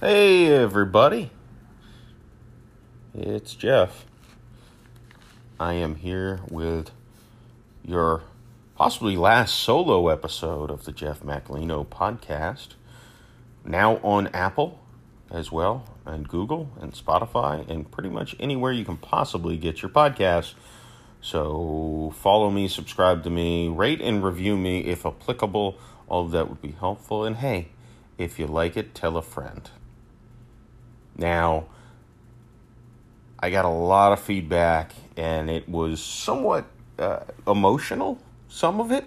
Hey, 0.00 0.46
everybody. 0.46 1.32
It's 3.12 3.56
Jeff. 3.56 4.06
I 5.58 5.72
am 5.72 5.96
here 5.96 6.38
with 6.48 6.92
your 7.82 8.22
possibly 8.76 9.16
last 9.16 9.56
solo 9.56 10.06
episode 10.06 10.70
of 10.70 10.84
the 10.84 10.92
Jeff 10.92 11.24
Macolino 11.24 11.84
podcast. 11.84 12.76
Now 13.64 13.96
on 14.04 14.28
Apple 14.28 14.80
as 15.32 15.50
well, 15.50 15.96
and 16.06 16.28
Google, 16.28 16.70
and 16.80 16.92
Spotify, 16.92 17.68
and 17.68 17.90
pretty 17.90 18.08
much 18.08 18.36
anywhere 18.38 18.70
you 18.70 18.84
can 18.84 18.98
possibly 18.98 19.56
get 19.56 19.82
your 19.82 19.90
podcast. 19.90 20.54
So 21.20 22.14
follow 22.14 22.52
me, 22.52 22.68
subscribe 22.68 23.24
to 23.24 23.30
me, 23.30 23.66
rate 23.66 24.00
and 24.00 24.22
review 24.22 24.56
me 24.56 24.82
if 24.82 25.04
applicable. 25.04 25.76
All 26.06 26.26
of 26.26 26.30
that 26.30 26.48
would 26.48 26.62
be 26.62 26.76
helpful. 26.78 27.24
And 27.24 27.38
hey, 27.38 27.70
if 28.16 28.38
you 28.38 28.46
like 28.46 28.76
it, 28.76 28.94
tell 28.94 29.16
a 29.16 29.22
friend. 29.22 29.68
Now, 31.18 31.66
I 33.40 33.50
got 33.50 33.64
a 33.64 33.70
lot 33.70 34.12
of 34.12 34.20
feedback, 34.20 34.92
and 35.16 35.50
it 35.50 35.68
was 35.68 36.00
somewhat 36.00 36.66
uh, 36.98 37.20
emotional, 37.46 38.18
some 38.48 38.80
of 38.80 38.92
it, 38.92 39.04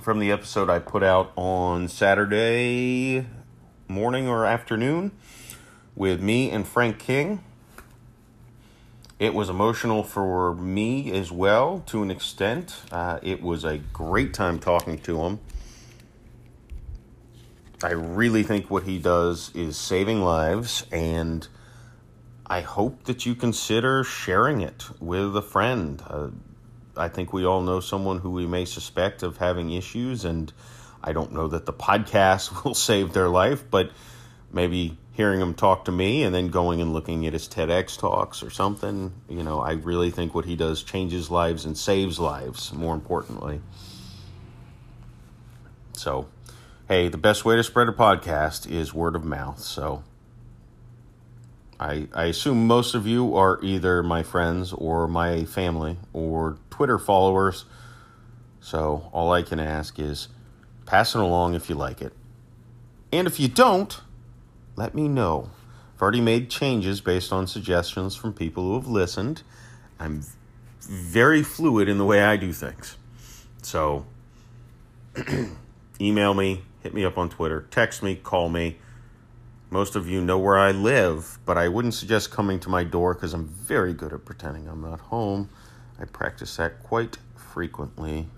from 0.00 0.18
the 0.18 0.32
episode 0.32 0.68
I 0.70 0.78
put 0.78 1.02
out 1.02 1.32
on 1.36 1.88
Saturday 1.88 3.26
morning 3.86 4.26
or 4.26 4.46
afternoon 4.46 5.12
with 5.94 6.20
me 6.20 6.50
and 6.50 6.66
Frank 6.66 6.98
King. 6.98 7.44
It 9.18 9.32
was 9.32 9.48
emotional 9.48 10.02
for 10.02 10.54
me 10.54 11.12
as 11.12 11.30
well, 11.30 11.82
to 11.86 12.02
an 12.02 12.10
extent. 12.10 12.82
Uh, 12.90 13.18
it 13.22 13.42
was 13.42 13.64
a 13.64 13.78
great 13.78 14.34
time 14.34 14.58
talking 14.58 14.98
to 15.00 15.22
him. 15.22 15.40
I 17.84 17.90
really 17.90 18.42
think 18.42 18.70
what 18.70 18.84
he 18.84 18.98
does 18.98 19.50
is 19.54 19.76
saving 19.76 20.22
lives, 20.22 20.86
and 20.90 21.46
I 22.46 22.62
hope 22.62 23.04
that 23.04 23.26
you 23.26 23.34
consider 23.34 24.02
sharing 24.04 24.62
it 24.62 24.86
with 25.00 25.36
a 25.36 25.42
friend. 25.42 26.02
Uh, 26.06 26.28
I 26.96 27.08
think 27.08 27.34
we 27.34 27.44
all 27.44 27.60
know 27.60 27.80
someone 27.80 28.20
who 28.20 28.30
we 28.30 28.46
may 28.46 28.64
suspect 28.64 29.22
of 29.22 29.36
having 29.36 29.70
issues, 29.70 30.24
and 30.24 30.50
I 31.02 31.12
don't 31.12 31.32
know 31.32 31.46
that 31.48 31.66
the 31.66 31.74
podcast 31.74 32.64
will 32.64 32.72
save 32.72 33.12
their 33.12 33.28
life, 33.28 33.70
but 33.70 33.90
maybe 34.50 34.96
hearing 35.12 35.42
him 35.42 35.52
talk 35.52 35.84
to 35.84 35.92
me 35.92 36.22
and 36.22 36.34
then 36.34 36.48
going 36.48 36.80
and 36.80 36.94
looking 36.94 37.26
at 37.26 37.34
his 37.34 37.46
TEDx 37.48 37.98
talks 37.98 38.42
or 38.42 38.48
something, 38.48 39.12
you 39.28 39.42
know, 39.42 39.60
I 39.60 39.72
really 39.72 40.10
think 40.10 40.34
what 40.34 40.46
he 40.46 40.56
does 40.56 40.82
changes 40.82 41.30
lives 41.30 41.66
and 41.66 41.76
saves 41.76 42.18
lives, 42.18 42.72
more 42.72 42.94
importantly. 42.94 43.60
So, 45.92 46.28
hey, 46.88 47.08
the 47.08 47.18
best 47.18 47.44
way 47.44 47.56
to 47.56 47.64
spread 47.64 47.88
a 47.88 47.92
podcast 47.92 48.70
is 48.70 48.92
word 48.92 49.16
of 49.16 49.24
mouth. 49.24 49.60
So, 49.60 50.04
I, 51.80 52.08
I 52.12 52.26
assume 52.26 52.66
most 52.66 52.94
of 52.94 53.06
you 53.06 53.34
are 53.36 53.58
either 53.62 54.02
my 54.02 54.22
friends 54.22 54.72
or 54.72 55.08
my 55.08 55.44
family 55.44 55.96
or 56.12 56.58
Twitter 56.70 56.98
followers. 56.98 57.64
So, 58.60 59.08
all 59.12 59.32
I 59.32 59.42
can 59.42 59.58
ask 59.58 59.98
is 59.98 60.28
pass 60.86 61.14
it 61.14 61.20
along 61.20 61.54
if 61.54 61.68
you 61.68 61.74
like 61.74 62.02
it. 62.02 62.12
And 63.12 63.26
if 63.26 63.40
you 63.40 63.48
don't, 63.48 64.00
let 64.76 64.94
me 64.94 65.08
know. 65.08 65.50
I've 65.94 66.02
already 66.02 66.20
made 66.20 66.50
changes 66.50 67.00
based 67.00 67.32
on 67.32 67.46
suggestions 67.46 68.14
from 68.14 68.32
people 68.32 68.64
who 68.64 68.74
have 68.74 68.88
listened. 68.88 69.42
I'm 69.98 70.22
very 70.80 71.42
fluid 71.42 71.88
in 71.88 71.96
the 71.96 72.04
way 72.04 72.22
I 72.22 72.36
do 72.36 72.52
things. 72.52 72.96
So, 73.62 74.04
email 76.00 76.34
me, 76.34 76.62
hit 76.84 76.92
me 76.92 77.02
up 77.02 77.16
on 77.16 77.30
Twitter, 77.30 77.66
text 77.70 78.02
me, 78.02 78.14
call 78.14 78.50
me. 78.50 78.76
Most 79.70 79.96
of 79.96 80.06
you 80.06 80.20
know 80.20 80.38
where 80.38 80.58
I 80.58 80.70
live, 80.70 81.38
but 81.46 81.56
I 81.56 81.66
wouldn't 81.66 81.94
suggest 81.94 82.30
coming 82.30 82.60
to 82.60 82.68
my 82.68 82.84
door 82.84 83.14
because 83.14 83.32
I'm 83.32 83.46
very 83.46 83.94
good 83.94 84.12
at 84.12 84.26
pretending 84.26 84.68
I'm 84.68 84.82
not 84.82 85.00
home. 85.00 85.48
I 85.98 86.04
practice 86.04 86.54
that 86.56 86.82
quite 86.82 87.16
frequently. 87.34 88.28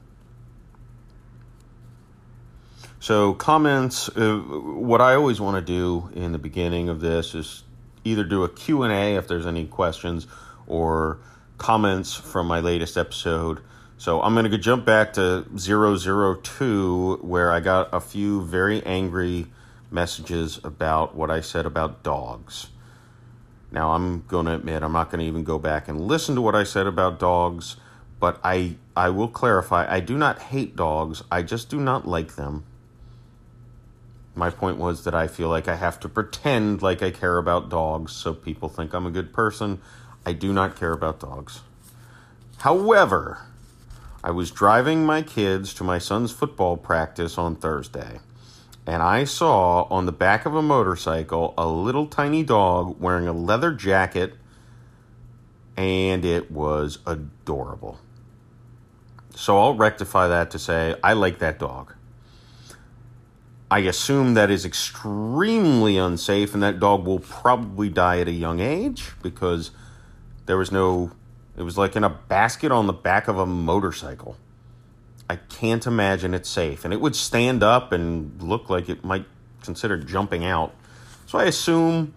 So 3.01 3.35
comments, 3.35 4.09
uh, 4.11 4.37
what 4.37 5.01
I 5.01 5.17
always 5.17 5.41
want 5.41 5.57
to 5.57 5.61
do 5.73 6.11
in 6.15 6.31
the 6.31 6.39
beginning 6.39 6.89
of 6.89 7.01
this 7.01 7.35
is 7.35 7.65
either 8.05 8.23
do 8.23 8.45
a 8.45 8.49
Q&A 8.49 9.17
if 9.17 9.27
there's 9.27 9.47
any 9.47 9.67
questions 9.67 10.29
or 10.69 11.19
comments 11.59 12.15
from 12.15 12.47
my 12.47 12.61
latest 12.61 12.97
episode. 12.97 13.61
So 13.99 14.21
I'm 14.21 14.35
going 14.35 14.51
to 14.51 14.59
jump 14.59 14.85
back 14.85 15.15
to 15.15 15.47
002 15.57 17.21
where 17.23 17.51
I 17.51 17.61
got 17.61 17.89
a 17.93 18.01
few 18.01 18.43
very 18.43 18.85
angry 18.85 19.47
messages 19.91 20.61
about 20.63 21.15
what 21.15 21.31
I 21.31 21.41
said 21.41 21.65
about 21.65 22.03
dogs. 22.03 22.69
Now 23.71 23.93
I'm 23.93 24.25
going 24.29 24.47
to 24.47 24.55
admit 24.55 24.83
I'm 24.83 24.93
not 24.93 25.11
going 25.11 25.21
to 25.21 25.27
even 25.27 25.45
go 25.45 25.59
back 25.59 25.89
and 25.89 26.01
listen 26.01 26.35
to 26.35 26.43
what 26.43 26.55
I 26.55 26.65
said 26.65 26.87
about 26.87 27.19
dogs, 27.19 27.77
but 28.21 28.39
I 28.45 28.77
I 28.95 29.09
will 29.11 29.29
clarify 29.29 29.91
I 29.91 30.01
do 30.01 30.17
not 30.17 30.41
hate 30.41 30.77
dogs. 30.77 31.23
I 31.31 31.43
just 31.43 31.71
do 31.71 31.81
not 31.81 32.07
like 32.07 32.37
them. 32.37 32.65
My 34.35 34.51
point 34.51 34.77
was 34.77 35.05
that 35.05 35.15
I 35.15 35.27
feel 35.27 35.49
like 35.49 35.69
I 35.69 35.77
have 35.77 35.99
to 36.01 36.09
pretend 36.09 36.83
like 36.83 37.03
I 37.03 37.11
care 37.11 37.39
about 37.39 37.71
dogs 37.71 38.13
so 38.13 38.35
people 38.35 38.69
think 38.69 38.93
I'm 38.93 39.07
a 39.07 39.11
good 39.11 39.33
person. 39.33 39.81
I 40.27 40.35
do 40.35 40.53
not 40.53 40.77
care 40.77 40.93
about 40.93 41.21
dogs. 41.21 41.63
However, 42.59 43.47
I 44.27 44.31
was 44.31 44.51
driving 44.51 45.07
my 45.07 45.23
kids 45.23 45.73
to 45.75 45.85
my 45.85 45.99
son's 45.99 46.33
football 46.33 46.77
practice 46.77 47.39
on 47.39 47.55
Thursday, 47.55 48.19
and 48.85 49.01
I 49.01 49.23
saw 49.23 49.85
on 49.85 50.07
the 50.07 50.11
back 50.11 50.45
of 50.45 50.53
a 50.57 50.63
motorcycle 50.63 51.55
a 51.57 51.69
little 51.69 52.09
tiny 52.09 52.43
dog 52.43 53.01
wearing 53.01 53.29
a 53.29 53.33
leather 53.33 53.73
jacket, 53.73 54.35
and 55.77 56.25
it 56.25 56.51
was 56.51 56.99
adorable. 57.07 58.01
So 59.37 59.61
I'll 59.61 59.77
rectify 59.77 60.27
that 60.27 60.51
to 60.51 60.59
say 60.59 60.97
I 61.05 61.13
like 61.13 61.39
that 61.39 61.61
dog. 61.61 61.95
I 63.71 63.79
assume 63.79 64.35
that 64.35 64.51
is 64.51 64.65
extremely 64.65 65.99
unsafe, 65.99 66.53
and 66.53 66.65
that 66.65 66.81
dog 66.81 67.07
will 67.07 67.21
probably 67.21 67.91
die 67.91 68.19
at 68.19 68.27
a 68.27 68.33
young 68.33 68.59
age 68.59 69.13
because 69.23 69.71
there 70.47 70.57
was 70.57 70.73
no, 70.73 71.13
it 71.57 71.63
was 71.63 71.79
like 71.79 71.97
in 71.97 72.05
a 72.05 72.11
basket 72.11 72.71
on 72.71 72.87
the 72.87 72.93
back 72.93 73.29
of 73.29 73.39
a 73.39 73.47
motorcycle. 73.47 74.37
I 75.29 75.37
can't 75.37 75.87
imagine 75.87 76.35
it's 76.35 76.49
safe. 76.49 76.85
And 76.85 76.93
it 76.93 77.01
would 77.01 77.17
stand 77.17 77.63
up 77.63 77.93
and 77.93 78.41
look 78.43 78.71
like 78.71 78.89
it 78.89 79.05
might 79.05 79.25
consider 79.63 79.97
jumping 79.97 80.45
out. 80.45 80.75
So 81.27 81.39
I 81.39 81.45
assume, 81.45 82.15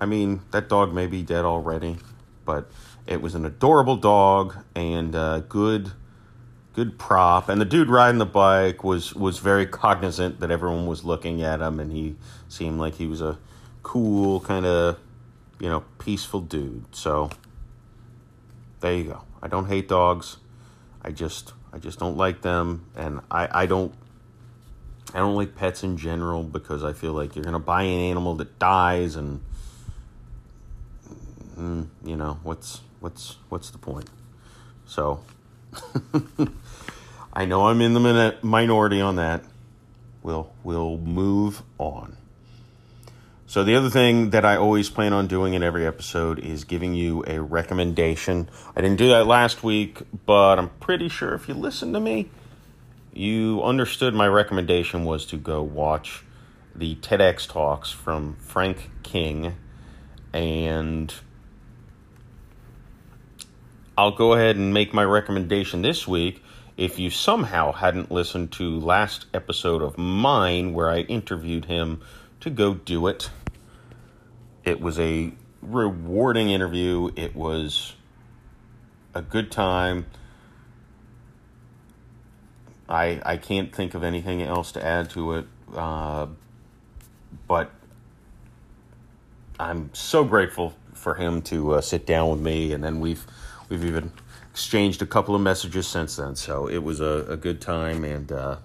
I 0.00 0.06
mean, 0.06 0.40
that 0.50 0.68
dog 0.68 0.92
may 0.92 1.06
be 1.06 1.22
dead 1.22 1.44
already, 1.44 1.98
but 2.44 2.70
it 3.06 3.20
was 3.20 3.34
an 3.34 3.44
adorable 3.44 3.96
dog 3.96 4.56
and 4.74 5.14
uh, 5.14 5.40
good 5.40 5.92
good 6.74 6.98
prop 6.98 7.50
and 7.50 7.60
the 7.60 7.66
dude 7.66 7.90
riding 7.90 8.18
the 8.18 8.24
bike 8.24 8.82
was 8.82 9.14
was 9.14 9.40
very 9.40 9.66
cognizant 9.66 10.40
that 10.40 10.50
everyone 10.50 10.86
was 10.86 11.04
looking 11.04 11.42
at 11.42 11.60
him 11.60 11.78
and 11.78 11.92
he 11.92 12.16
seemed 12.48 12.78
like 12.78 12.94
he 12.94 13.06
was 13.06 13.20
a 13.20 13.36
cool 13.82 14.40
kind 14.40 14.64
of 14.64 14.98
you 15.60 15.68
know 15.68 15.84
peaceful 15.98 16.40
dude 16.40 16.82
so 16.92 17.28
there 18.82 18.94
you 18.94 19.04
go 19.04 19.22
i 19.42 19.48
don't 19.48 19.66
hate 19.66 19.88
dogs 19.88 20.36
i 21.02 21.10
just 21.10 21.54
i 21.72 21.78
just 21.78 21.98
don't 21.98 22.16
like 22.16 22.42
them 22.42 22.84
and 22.94 23.20
i 23.30 23.62
i 23.62 23.66
don't 23.66 23.94
i 25.14 25.18
don't 25.18 25.34
like 25.34 25.56
pets 25.56 25.82
in 25.82 25.96
general 25.96 26.42
because 26.42 26.84
i 26.84 26.92
feel 26.92 27.14
like 27.14 27.34
you're 27.34 27.44
gonna 27.44 27.58
buy 27.58 27.82
an 27.82 28.00
animal 28.00 28.34
that 28.34 28.58
dies 28.58 29.16
and 29.16 29.40
mm, 31.58 31.86
you 32.04 32.16
know 32.16 32.38
what's 32.42 32.82
what's 33.00 33.36
what's 33.48 33.70
the 33.70 33.78
point 33.78 34.10
so 34.84 35.20
I 37.32 37.44
know 37.46 37.66
I'm 37.66 37.80
in 37.80 37.94
the 37.94 38.36
minority 38.42 39.00
on 39.00 39.16
that. 39.16 39.42
We'll 40.22 40.52
we'll 40.62 40.98
move 40.98 41.62
on. 41.78 42.16
So 43.52 43.64
the 43.64 43.74
other 43.74 43.90
thing 43.90 44.30
that 44.30 44.46
I 44.46 44.56
always 44.56 44.88
plan 44.88 45.12
on 45.12 45.26
doing 45.26 45.52
in 45.52 45.62
every 45.62 45.86
episode 45.86 46.38
is 46.38 46.64
giving 46.64 46.94
you 46.94 47.22
a 47.26 47.38
recommendation. 47.38 48.48
I 48.74 48.80
didn't 48.80 48.96
do 48.96 49.10
that 49.10 49.26
last 49.26 49.62
week, 49.62 49.98
but 50.24 50.58
I'm 50.58 50.70
pretty 50.80 51.10
sure 51.10 51.34
if 51.34 51.48
you 51.48 51.52
listen 51.52 51.92
to 51.92 52.00
me, 52.00 52.30
you 53.12 53.62
understood 53.62 54.14
my 54.14 54.26
recommendation 54.26 55.04
was 55.04 55.26
to 55.26 55.36
go 55.36 55.62
watch 55.62 56.24
the 56.74 56.94
TEDx 56.94 57.46
talks 57.46 57.90
from 57.90 58.36
Frank 58.36 58.88
King 59.02 59.54
and 60.32 61.14
I'll 63.98 64.16
go 64.16 64.32
ahead 64.32 64.56
and 64.56 64.72
make 64.72 64.94
my 64.94 65.04
recommendation 65.04 65.82
this 65.82 66.08
week. 66.08 66.42
If 66.78 66.98
you 66.98 67.10
somehow 67.10 67.72
hadn't 67.72 68.10
listened 68.10 68.50
to 68.52 68.80
last 68.80 69.26
episode 69.34 69.82
of 69.82 69.98
mine 69.98 70.72
where 70.72 70.88
I 70.88 71.00
interviewed 71.00 71.66
him 71.66 72.00
to 72.40 72.48
go 72.48 72.72
do 72.72 73.06
it, 73.08 73.28
it 74.64 74.80
was 74.80 74.98
a 74.98 75.32
rewarding 75.60 76.50
interview. 76.50 77.10
It 77.16 77.34
was 77.34 77.94
a 79.14 79.22
good 79.22 79.50
time. 79.50 80.06
I 82.88 83.20
I 83.24 83.36
can't 83.36 83.74
think 83.74 83.94
of 83.94 84.02
anything 84.02 84.42
else 84.42 84.72
to 84.72 84.84
add 84.84 85.10
to 85.10 85.34
it. 85.34 85.46
Uh, 85.74 86.26
but 87.46 87.70
I'm 89.58 89.90
so 89.94 90.24
grateful 90.24 90.74
for 90.92 91.14
him 91.14 91.42
to 91.42 91.74
uh, 91.74 91.80
sit 91.80 92.06
down 92.06 92.30
with 92.30 92.40
me, 92.40 92.72
and 92.72 92.82
then 92.84 93.00
we've 93.00 93.26
we've 93.68 93.84
even 93.84 94.12
exchanged 94.50 95.00
a 95.00 95.06
couple 95.06 95.34
of 95.34 95.40
messages 95.40 95.86
since 95.86 96.16
then. 96.16 96.36
So 96.36 96.68
it 96.68 96.78
was 96.82 97.00
a, 97.00 97.24
a 97.28 97.36
good 97.36 97.60
time, 97.60 98.04
and 98.04 98.30
uh, 98.30 98.56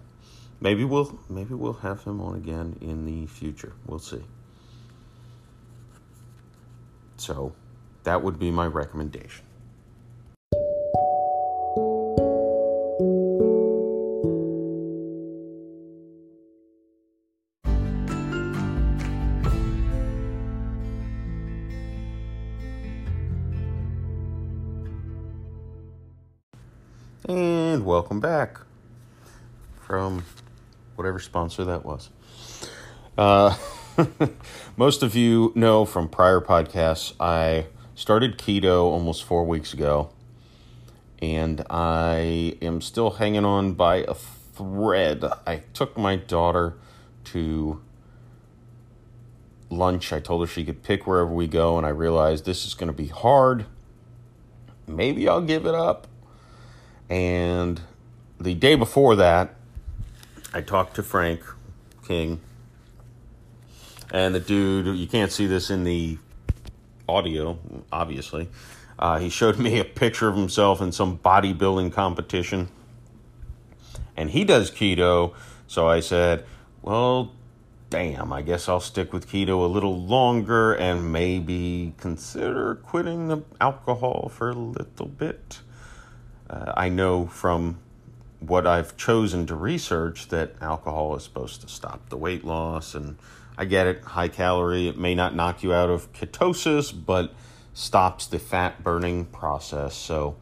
maybe 0.59 0.83
we'll 0.83 1.19
maybe 1.29 1.53
we'll 1.53 1.73
have 1.73 2.03
him 2.03 2.19
on 2.21 2.35
again 2.35 2.77
in 2.81 3.05
the 3.05 3.25
future. 3.27 3.73
We'll 3.85 3.99
see. 3.99 4.23
So 7.17 7.53
that 8.03 8.23
would 8.23 8.39
be 8.39 8.51
my 8.51 8.67
recommendation. 8.67 9.43
And 27.27 27.85
welcome 27.85 28.21
back 28.21 28.59
from 29.81 30.23
whatever 30.95 31.19
sponsor 31.19 31.65
that 31.65 31.83
was. 31.83 32.09
Uh, 33.17 33.57
most 34.77 35.03
of 35.03 35.15
you 35.15 35.51
know 35.55 35.85
from 35.85 36.09
prior 36.09 36.39
podcasts, 36.39 37.13
I 37.19 37.67
started 37.95 38.37
keto 38.37 38.83
almost 38.83 39.23
four 39.23 39.45
weeks 39.45 39.73
ago, 39.73 40.09
and 41.21 41.63
I 41.69 42.57
am 42.61 42.81
still 42.81 43.11
hanging 43.11 43.45
on 43.45 43.73
by 43.73 43.97
a 43.97 44.13
thread. 44.13 45.23
I 45.45 45.63
took 45.73 45.97
my 45.97 46.15
daughter 46.15 46.75
to 47.25 47.81
lunch. 49.69 50.13
I 50.13 50.19
told 50.19 50.41
her 50.41 50.47
she 50.47 50.63
could 50.63 50.83
pick 50.83 51.05
wherever 51.07 51.31
we 51.31 51.47
go, 51.47 51.77
and 51.77 51.85
I 51.85 51.89
realized 51.89 52.45
this 52.45 52.65
is 52.65 52.73
going 52.73 52.87
to 52.87 52.93
be 52.93 53.07
hard. 53.07 53.65
Maybe 54.87 55.27
I'll 55.27 55.41
give 55.41 55.65
it 55.65 55.75
up 55.75 56.07
and 57.09 57.81
the 58.39 58.53
day 58.53 58.75
before 58.75 59.15
that, 59.15 59.55
I 60.53 60.61
talked 60.61 60.95
to 60.95 61.03
Frank 61.03 61.41
King. 62.05 62.41
And 64.11 64.33
the 64.33 64.39
dude, 64.39 64.97
you 64.97 65.07
can't 65.07 65.31
see 65.31 65.47
this 65.47 65.69
in 65.69 65.83
the 65.83 66.17
audio, 67.07 67.59
obviously. 67.91 68.49
Uh, 68.99 69.19
he 69.19 69.29
showed 69.29 69.59
me 69.59 69.79
a 69.79 69.85
picture 69.85 70.27
of 70.27 70.35
himself 70.35 70.81
in 70.81 70.91
some 70.91 71.19
bodybuilding 71.19 71.93
competition. 71.93 72.69
And 74.15 74.31
he 74.31 74.43
does 74.43 74.71
keto. 74.71 75.33
So 75.67 75.87
I 75.87 75.99
said, 75.99 76.45
well, 76.81 77.33
damn, 77.89 78.33
I 78.33 78.41
guess 78.41 78.67
I'll 78.67 78.79
stick 78.79 79.13
with 79.13 79.29
keto 79.29 79.63
a 79.63 79.67
little 79.67 80.01
longer 80.01 80.73
and 80.73 81.11
maybe 81.11 81.93
consider 81.97 82.75
quitting 82.75 83.27
the 83.27 83.43
alcohol 83.61 84.29
for 84.29 84.49
a 84.49 84.53
little 84.53 85.07
bit. 85.07 85.59
Uh, 86.49 86.73
I 86.75 86.89
know 86.89 87.27
from 87.27 87.79
what 88.39 88.67
I've 88.67 88.95
chosen 88.97 89.45
to 89.47 89.55
research 89.55 90.29
that 90.29 90.55
alcohol 90.61 91.15
is 91.15 91.23
supposed 91.23 91.61
to 91.61 91.67
stop 91.67 92.09
the 92.09 92.17
weight 92.17 92.45
loss, 92.45 92.93
and 92.93 93.17
I 93.57 93.65
get 93.65 93.87
it, 93.87 94.03
high 94.03 94.27
calorie. 94.27 94.87
It 94.87 94.97
may 94.97 95.15
not 95.15 95.35
knock 95.35 95.63
you 95.63 95.73
out 95.73 95.89
of 95.89 96.13
ketosis, 96.13 96.93
but 96.93 97.33
stops 97.73 98.27
the 98.27 98.39
fat 98.39 98.83
burning 98.83 99.25
process. 99.25 99.95
So, 99.95 100.37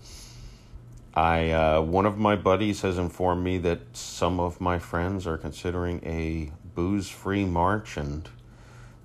I 1.14 1.52
uh, 1.52 1.82
one 1.82 2.06
of 2.06 2.18
my 2.18 2.36
buddies 2.36 2.82
has 2.82 2.98
informed 2.98 3.44
me 3.44 3.58
that 3.60 3.96
some 3.96 4.40
of 4.40 4.60
my 4.60 4.80
friends 4.80 5.26
are 5.26 5.38
considering 5.38 6.02
a 6.06 6.52
booze 6.76 7.10
free 7.10 7.46
march, 7.46 7.96
and 7.96 8.28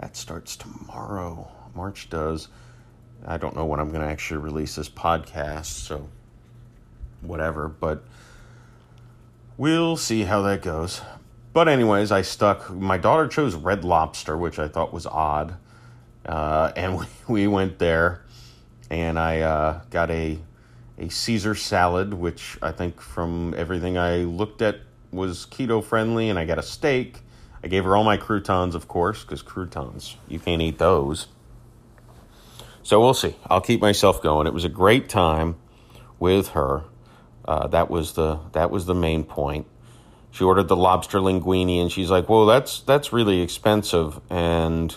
that 0.01 0.17
starts 0.17 0.57
tomorrow. 0.57 1.49
March 1.75 2.11
does. 2.11 2.49
I 3.25 3.37
don't 3.37 3.55
know 3.55 3.65
when 3.65 3.79
I'm 3.79 3.91
going 3.91 4.01
to 4.01 4.09
actually 4.09 4.39
release 4.39 4.75
this 4.75 4.89
podcast, 4.89 5.67
so 5.67 6.09
whatever, 7.21 7.69
but 7.69 8.03
we'll 9.57 9.97
see 9.97 10.23
how 10.23 10.43
that 10.43 10.63
goes. 10.63 11.03
But, 11.53 11.69
anyways, 11.69 12.13
I 12.13 12.23
stuck. 12.23 12.71
My 12.71 12.99
daughter 12.99 13.27
chose 13.27 13.55
Red 13.55 13.85
Lobster, 13.85 14.37
which 14.37 14.59
I 14.59 14.69
thought 14.69 14.93
was 14.93 15.07
odd. 15.07 15.57
Uh, 16.25 16.73
and 16.77 16.99
we, 16.99 17.07
we 17.29 17.47
went 17.47 17.79
there, 17.79 18.23
and 18.91 19.19
I 19.19 19.41
uh, 19.41 19.81
got 19.91 20.11
a, 20.11 20.39
a 20.99 21.09
Caesar 21.09 21.55
salad, 21.55 22.15
which 22.15 22.59
I 22.63 22.73
think 22.73 23.01
from 23.01 23.55
everything 23.57 23.99
I 23.99 24.19
looked 24.19 24.63
at 24.63 24.81
was 25.11 25.47
keto 25.47 25.83
friendly, 25.83 26.29
and 26.29 26.39
I 26.39 26.45
got 26.45 26.59
a 26.59 26.63
steak. 26.63 27.19
I 27.63 27.69
gave 27.69 27.85
her 27.85 27.97
all 27.97 28.05
my 28.05 28.17
croutons, 28.17 28.75
of 28.75 28.89
course, 28.89 29.23
because 29.23 29.43
croutons, 29.43 30.17
you 30.29 30.39
can't 30.39 30.63
eat 30.63 30.79
those. 30.79 31.27
So 32.83 33.01
we'll 33.01 33.15
see. 33.15 33.37
I'll 33.49 33.61
keep 33.61 33.81
myself 33.81 34.23
going. 34.23 34.47
It 34.47 34.55
was 34.55 34.65
a 34.65 34.71
great 34.71 35.09
time 35.09 35.57
with 36.19 36.49
her. 36.49 36.85
Uh, 37.45 37.67
that 37.69 37.91
was 37.91 38.15
the 38.15 38.41
that 38.53 38.71
was 38.71 38.87
the 38.87 38.95
main 38.95 39.25
point. 39.25 39.67
She 40.31 40.45
ordered 40.45 40.69
the 40.69 40.77
lobster 40.77 41.19
linguine, 41.19 41.81
and 41.81 41.91
she's 41.91 42.11
like, 42.11 42.29
"Well, 42.29 42.47
that's 42.47 42.81
that's 42.81 43.13
really 43.13 43.41
expensive." 43.41 44.21
And 44.31 44.97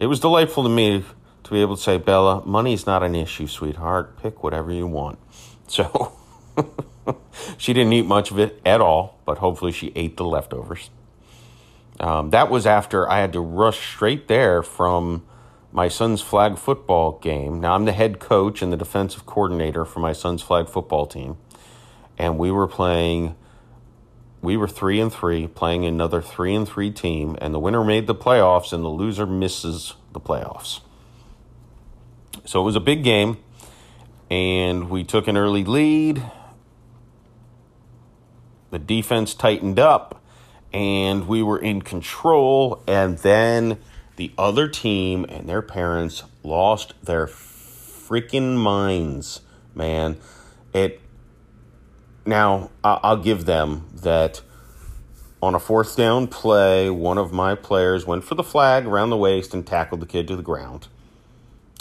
it 0.00 0.06
was 0.06 0.20
delightful 0.20 0.62
to 0.64 0.68
me 0.68 1.04
to 1.44 1.50
be 1.50 1.60
able 1.60 1.76
to 1.76 1.82
say, 1.82 1.98
"Bella, 1.98 2.42
money's 2.44 2.86
not 2.86 3.02
an 3.02 3.14
issue, 3.14 3.46
sweetheart. 3.46 4.20
Pick 4.20 4.42
whatever 4.42 4.70
you 4.72 4.86
want." 4.86 5.18
So 5.68 6.12
she 7.58 7.72
didn't 7.72 7.92
eat 7.92 8.06
much 8.06 8.30
of 8.30 8.38
it 8.38 8.60
at 8.64 8.80
all, 8.80 9.18
but 9.24 9.38
hopefully 9.38 9.72
she 9.72 9.90
ate 9.96 10.16
the 10.16 10.24
leftovers. 10.24 10.90
Um, 11.98 12.30
that 12.30 12.48
was 12.48 12.66
after 12.66 13.10
I 13.10 13.18
had 13.18 13.32
to 13.32 13.40
rush 13.40 13.94
straight 13.94 14.28
there 14.28 14.62
from 14.62 15.26
my 15.72 15.88
son's 15.88 16.22
flag 16.22 16.56
football 16.56 17.18
game. 17.18 17.58
Now 17.60 17.74
I'm 17.74 17.84
the 17.84 17.90
head 17.90 18.20
coach 18.20 18.62
and 18.62 18.72
the 18.72 18.76
defensive 18.76 19.26
coordinator 19.26 19.84
for 19.84 19.98
my 19.98 20.12
son's 20.12 20.40
flag 20.40 20.68
football 20.68 21.04
team 21.04 21.36
and 22.18 22.38
we 22.38 22.50
were 22.50 22.66
playing 22.66 23.36
we 24.42 24.56
were 24.56 24.68
three 24.68 25.00
and 25.00 25.12
three 25.12 25.46
playing 25.46 25.84
another 25.84 26.22
three 26.22 26.54
and 26.54 26.68
three 26.68 26.90
team 26.90 27.36
and 27.40 27.54
the 27.54 27.58
winner 27.58 27.84
made 27.84 28.06
the 28.06 28.14
playoffs 28.14 28.72
and 28.72 28.84
the 28.84 28.88
loser 28.88 29.26
misses 29.26 29.94
the 30.12 30.20
playoffs. 30.20 30.80
So 32.44 32.60
it 32.60 32.64
was 32.64 32.76
a 32.76 32.80
big 32.80 33.02
game 33.02 33.38
and 34.30 34.90
we 34.90 35.04
took 35.04 35.28
an 35.28 35.36
early 35.36 35.64
lead. 35.64 36.22
The 38.70 38.78
defense 38.78 39.34
tightened 39.34 39.78
up 39.78 40.22
and 40.72 41.26
we 41.26 41.42
were 41.42 41.58
in 41.58 41.82
control 41.82 42.82
and 42.86 43.18
then 43.18 43.78
the 44.16 44.32
other 44.38 44.68
team 44.68 45.24
and 45.28 45.48
their 45.48 45.62
parents 45.62 46.22
lost 46.42 46.94
their 47.02 47.26
freaking 47.26 48.56
minds 48.56 49.40
man. 49.74 50.16
It 50.72 51.00
now, 52.26 52.70
I'll 52.82 53.16
give 53.16 53.44
them 53.44 53.86
that 53.94 54.40
on 55.42 55.54
a 55.54 55.60
fourth 55.60 55.96
down 55.96 56.28
play, 56.28 56.90
one 56.90 57.18
of 57.18 57.32
my 57.32 57.54
players 57.54 58.06
went 58.06 58.24
for 58.24 58.34
the 58.34 58.42
flag 58.42 58.86
around 58.86 59.10
the 59.10 59.16
waist 59.16 59.54
and 59.54 59.66
tackled 59.66 60.00
the 60.00 60.06
kid 60.06 60.26
to 60.28 60.36
the 60.36 60.42
ground. 60.42 60.88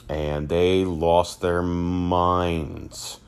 And 0.07 0.49
they 0.49 0.85
lost 0.85 1.41
their 1.41 1.61
minds. 1.61 3.19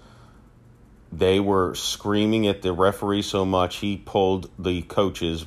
They 1.11 1.39
were 1.39 1.73
screaming 1.73 2.47
at 2.47 2.61
the 2.61 2.73
referee 2.73 3.21
so 3.21 3.45
much 3.45 3.77
he 3.77 3.97
pulled 3.97 4.51
the 4.59 4.81
coaches, 4.83 5.45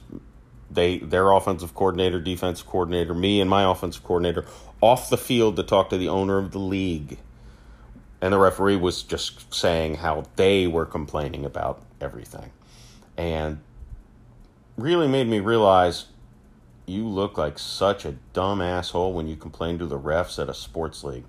they 0.71 0.99
their 0.99 1.31
offensive 1.31 1.75
coordinator, 1.75 2.21
defensive 2.21 2.67
coordinator, 2.67 3.15
me 3.15 3.41
and 3.41 3.51
my 3.51 3.71
offensive 3.71 4.03
coordinator 4.03 4.47
off 4.81 5.11
the 5.11 5.19
field 5.19 5.57
to 5.57 5.63
talk 5.63 5.91
to 5.91 5.99
the 5.99 6.09
owner 6.09 6.39
of 6.39 6.53
the 6.53 6.59
league 6.59 7.19
and 8.21 8.33
the 8.33 8.39
referee 8.39 8.77
was 8.77 9.03
just 9.03 9.53
saying 9.53 9.97
how 9.97 10.25
they 10.37 10.67
were 10.67 10.87
complaining 10.87 11.45
about 11.45 11.83
everything. 12.01 12.51
And 13.17 13.61
really 14.77 15.09
made 15.09 15.29
me 15.29 15.41
realize 15.41 16.07
you 16.87 17.07
look 17.07 17.39
like 17.39 17.59
such 17.59 18.05
a 18.05 18.17
dumb 18.33 18.61
asshole 18.61 19.13
when 19.13 19.27
you 19.27 19.37
complain 19.37 19.79
to 19.79 19.87
the 19.87 19.99
refs 19.99 20.41
at 20.41 20.49
a 20.49 20.55
sports 20.55 21.05
league. 21.05 21.25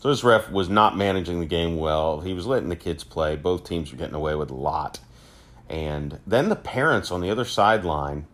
So 0.00 0.10
this 0.10 0.22
ref 0.22 0.50
was 0.50 0.68
not 0.68 0.96
managing 0.96 1.40
the 1.40 1.46
game 1.46 1.76
well. 1.78 2.20
He 2.20 2.32
was 2.32 2.46
letting 2.46 2.68
the 2.68 2.76
kids 2.76 3.02
play. 3.02 3.34
Both 3.34 3.64
teams 3.64 3.90
were 3.90 3.98
getting 3.98 4.14
away 4.14 4.34
with 4.34 4.50
a 4.50 4.54
lot. 4.54 5.00
And 5.68 6.20
then 6.26 6.48
the 6.48 6.56
parents 6.56 7.10
on 7.10 7.20
the 7.20 7.30
other 7.30 7.44
sideline 7.44 8.26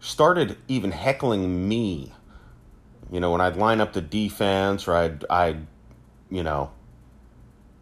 started 0.00 0.56
even 0.68 0.92
heckling 0.92 1.68
me. 1.68 2.12
You 3.10 3.20
know, 3.20 3.32
when 3.32 3.40
I'd 3.40 3.56
line 3.56 3.80
up 3.80 3.94
the 3.94 4.00
defense 4.00 4.86
or 4.86 4.94
I'd 4.94 5.24
I'd 5.30 5.66
you 6.30 6.42
know, 6.42 6.70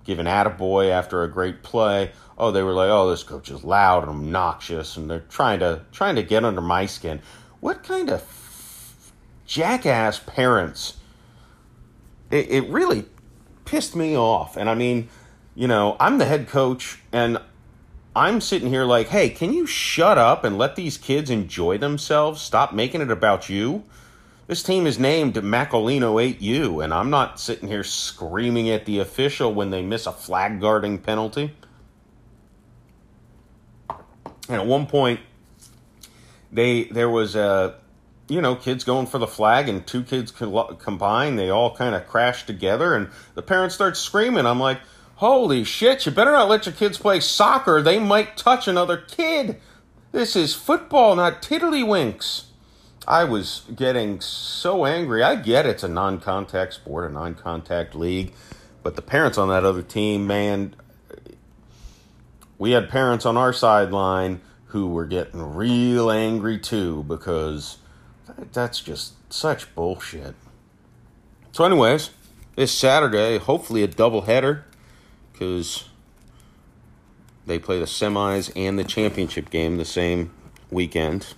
give 0.04 0.18
an 0.18 0.26
attaboy 0.26 0.90
after 0.90 1.22
a 1.22 1.30
great 1.30 1.62
play. 1.62 2.12
Oh, 2.38 2.50
they 2.50 2.62
were 2.62 2.72
like, 2.72 2.90
oh, 2.90 3.10
this 3.10 3.22
coach 3.22 3.50
is 3.50 3.64
loud 3.64 4.02
and 4.02 4.10
obnoxious, 4.10 4.96
and 4.96 5.10
they're 5.10 5.20
trying 5.28 5.60
to 5.60 5.82
trying 5.92 6.16
to 6.16 6.22
get 6.22 6.44
under 6.44 6.60
my 6.60 6.86
skin. 6.86 7.20
What 7.60 7.82
kind 7.82 8.10
of 8.10 8.22
jackass 9.46 10.18
parents? 10.18 10.94
It, 12.30 12.50
it 12.50 12.68
really 12.68 13.06
pissed 13.64 13.96
me 13.96 14.16
off. 14.16 14.56
And 14.56 14.68
I 14.68 14.74
mean, 14.74 15.08
you 15.54 15.66
know, 15.66 15.96
I'm 15.98 16.18
the 16.18 16.24
head 16.24 16.48
coach, 16.48 17.00
and 17.12 17.38
I'm 18.14 18.40
sitting 18.40 18.68
here 18.68 18.84
like, 18.84 19.08
hey, 19.08 19.28
can 19.28 19.52
you 19.52 19.66
shut 19.66 20.18
up 20.18 20.44
and 20.44 20.56
let 20.56 20.76
these 20.76 20.96
kids 20.98 21.30
enjoy 21.30 21.78
themselves? 21.78 22.40
Stop 22.40 22.72
making 22.72 23.00
it 23.00 23.10
about 23.10 23.48
you. 23.48 23.84
This 24.46 24.62
team 24.62 24.86
is 24.86 24.96
named 24.96 25.34
Macolino 25.34 26.22
8U, 26.22 26.84
and 26.84 26.94
I'm 26.94 27.10
not 27.10 27.40
sitting 27.40 27.68
here 27.68 27.82
screaming 27.82 28.70
at 28.70 28.86
the 28.86 29.00
official 29.00 29.52
when 29.52 29.70
they 29.70 29.82
miss 29.82 30.06
a 30.06 30.12
flag 30.12 30.60
guarding 30.60 30.98
penalty. 30.98 31.52
And 34.48 34.60
at 34.60 34.66
one 34.66 34.86
point, 34.86 35.18
they 36.52 36.84
there 36.84 37.10
was 37.10 37.34
a 37.34 37.74
you 38.28 38.40
know 38.40 38.54
kids 38.54 38.84
going 38.84 39.08
for 39.08 39.18
the 39.18 39.26
flag, 39.26 39.68
and 39.68 39.84
two 39.84 40.04
kids 40.04 40.30
combined. 40.30 41.36
They 41.40 41.50
all 41.50 41.74
kind 41.74 41.96
of 41.96 42.06
crashed 42.06 42.46
together, 42.46 42.94
and 42.94 43.10
the 43.34 43.42
parents 43.42 43.74
start 43.74 43.96
screaming. 43.96 44.46
I'm 44.46 44.60
like, 44.60 44.78
holy 45.16 45.64
shit! 45.64 46.06
You 46.06 46.12
better 46.12 46.30
not 46.30 46.48
let 46.48 46.66
your 46.66 46.74
kids 46.74 46.98
play 46.98 47.18
soccer. 47.18 47.82
They 47.82 47.98
might 47.98 48.36
touch 48.36 48.68
another 48.68 48.96
kid. 48.96 49.60
This 50.12 50.36
is 50.36 50.54
football, 50.54 51.16
not 51.16 51.42
tiddlywinks. 51.42 52.44
I 53.06 53.22
was 53.24 53.62
getting 53.74 54.20
so 54.20 54.84
angry. 54.84 55.22
I 55.22 55.36
get 55.36 55.64
it's 55.64 55.84
a 55.84 55.88
non 55.88 56.20
contact 56.20 56.74
sport, 56.74 57.08
a 57.08 57.12
non 57.12 57.34
contact 57.34 57.94
league, 57.94 58.32
but 58.82 58.96
the 58.96 59.02
parents 59.02 59.38
on 59.38 59.48
that 59.48 59.64
other 59.64 59.82
team, 59.82 60.26
man, 60.26 60.74
we 62.58 62.72
had 62.72 62.88
parents 62.88 63.24
on 63.24 63.36
our 63.36 63.52
sideline 63.52 64.40
who 64.66 64.88
were 64.88 65.06
getting 65.06 65.54
real 65.54 66.10
angry 66.10 66.58
too 66.58 67.04
because 67.04 67.78
that's 68.52 68.80
just 68.80 69.14
such 69.32 69.72
bullshit. 69.76 70.34
So, 71.52 71.64
anyways, 71.64 72.10
this 72.56 72.72
Saturday, 72.72 73.38
hopefully 73.38 73.84
a 73.84 73.86
double 73.86 74.22
header 74.22 74.64
because 75.32 75.88
they 77.46 77.60
play 77.60 77.78
the 77.78 77.86
semis 77.86 78.50
and 78.56 78.76
the 78.76 78.84
championship 78.84 79.48
game 79.50 79.76
the 79.76 79.84
same 79.84 80.32
weekend 80.70 81.34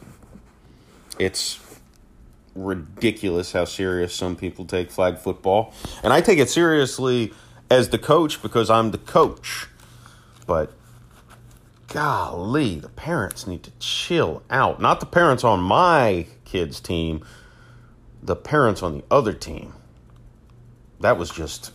it's 1.19 1.61
ridiculous 2.55 3.53
how 3.53 3.65
serious 3.65 4.15
some 4.15 4.37
people 4.37 4.65
take 4.65 4.91
flag 4.91 5.19
football. 5.19 5.73
And 6.03 6.13
I 6.13 6.21
take 6.21 6.39
it 6.39 6.51
seriously 6.51 7.33
as 7.71 7.91
the 7.91 7.99
coach 7.99 8.43
because 8.43 8.71
I'm 8.71 8.91
the 8.91 8.99
coach. 8.99 9.69
But 10.47 10.73
golly, 11.89 12.81
the 12.81 12.89
parents 12.89 13.47
need 13.47 13.63
to 13.65 13.71
chill 13.79 14.43
out. 14.51 14.81
Not 14.81 15.01
the 15.01 15.07
parents 15.07 15.45
on 15.45 15.61
my 15.61 16.27
kids' 16.45 16.81
team, 16.81 17.25
the 18.23 18.37
parents 18.37 18.83
on 18.83 18.99
the 18.99 19.05
other 19.11 19.33
team. 19.33 19.75
That 21.01 21.17
was 21.17 21.31
just, 21.31 21.73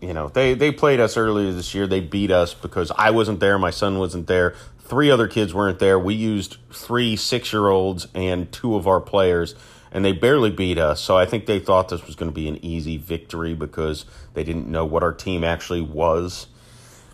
you 0.00 0.12
know, 0.12 0.28
they, 0.28 0.54
they 0.54 0.72
played 0.72 0.98
us 0.98 1.16
earlier 1.16 1.52
this 1.52 1.74
year. 1.74 1.86
They 1.86 2.00
beat 2.00 2.30
us 2.30 2.52
because 2.52 2.90
I 2.96 3.10
wasn't 3.10 3.38
there, 3.38 3.58
my 3.58 3.70
son 3.70 3.98
wasn't 3.98 4.26
there 4.26 4.54
three 4.86 5.10
other 5.10 5.28
kids 5.28 5.52
weren't 5.52 5.78
there. 5.78 5.98
We 5.98 6.14
used 6.14 6.56
three 6.72 7.16
six 7.16 7.52
year 7.52 7.68
olds 7.68 8.06
and 8.14 8.50
two 8.52 8.76
of 8.76 8.86
our 8.86 9.00
players, 9.00 9.54
and 9.90 10.04
they 10.04 10.12
barely 10.12 10.50
beat 10.50 10.78
us. 10.78 11.00
So 11.00 11.16
I 11.16 11.26
think 11.26 11.46
they 11.46 11.58
thought 11.58 11.88
this 11.88 12.06
was 12.06 12.14
going 12.14 12.30
to 12.30 12.34
be 12.34 12.48
an 12.48 12.64
easy 12.64 12.96
victory 12.96 13.54
because 13.54 14.04
they 14.34 14.44
didn't 14.44 14.68
know 14.68 14.84
what 14.84 15.02
our 15.02 15.12
team 15.12 15.44
actually 15.44 15.80
was. 15.80 16.46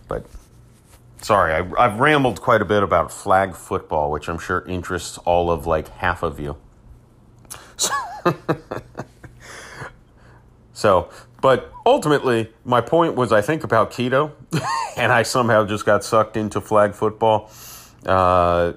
But 0.09 0.27
sorry, 1.23 1.55
I, 1.55 1.85
I've 1.85 1.99
rambled 1.99 2.41
quite 2.41 2.61
a 2.61 2.67
bit 2.67 2.83
about 2.83 3.13
flag 3.13 3.55
football, 3.55 4.11
which 4.11 4.29
I'm 4.29 4.39
sure 4.39 4.65
interests 4.67 5.19
all 5.19 5.51
of 5.51 5.67
like 5.67 5.89
half 5.89 6.23
of 6.23 6.39
you. 6.39 6.57
so, 10.73 11.11
but 11.43 11.73
ultimately, 11.85 12.53
my 12.65 12.81
point 12.81 13.17
was 13.17 13.33
I 13.33 13.43
think 13.43 13.65
about 13.65 13.91
keto, 13.91 14.31
and 14.97 15.11
I 15.11 15.25
somehow 15.25 15.67
just 15.67 15.85
got 15.85 16.05
sucked 16.05 16.37
into 16.37 16.61
flag 16.61 16.95
football. 16.95 17.51
Uh, 18.07 18.75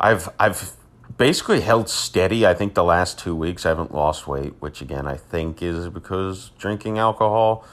I've 0.00 0.28
I've 0.38 0.72
basically 1.16 1.60
held 1.60 1.88
steady. 1.88 2.44
I 2.44 2.54
think 2.54 2.74
the 2.74 2.82
last 2.82 3.20
two 3.20 3.36
weeks 3.36 3.64
I 3.64 3.68
haven't 3.68 3.94
lost 3.94 4.26
weight, 4.26 4.54
which 4.58 4.82
again 4.82 5.06
I 5.06 5.16
think 5.16 5.62
is 5.62 5.88
because 5.88 6.50
drinking 6.58 6.98
alcohol. 6.98 7.64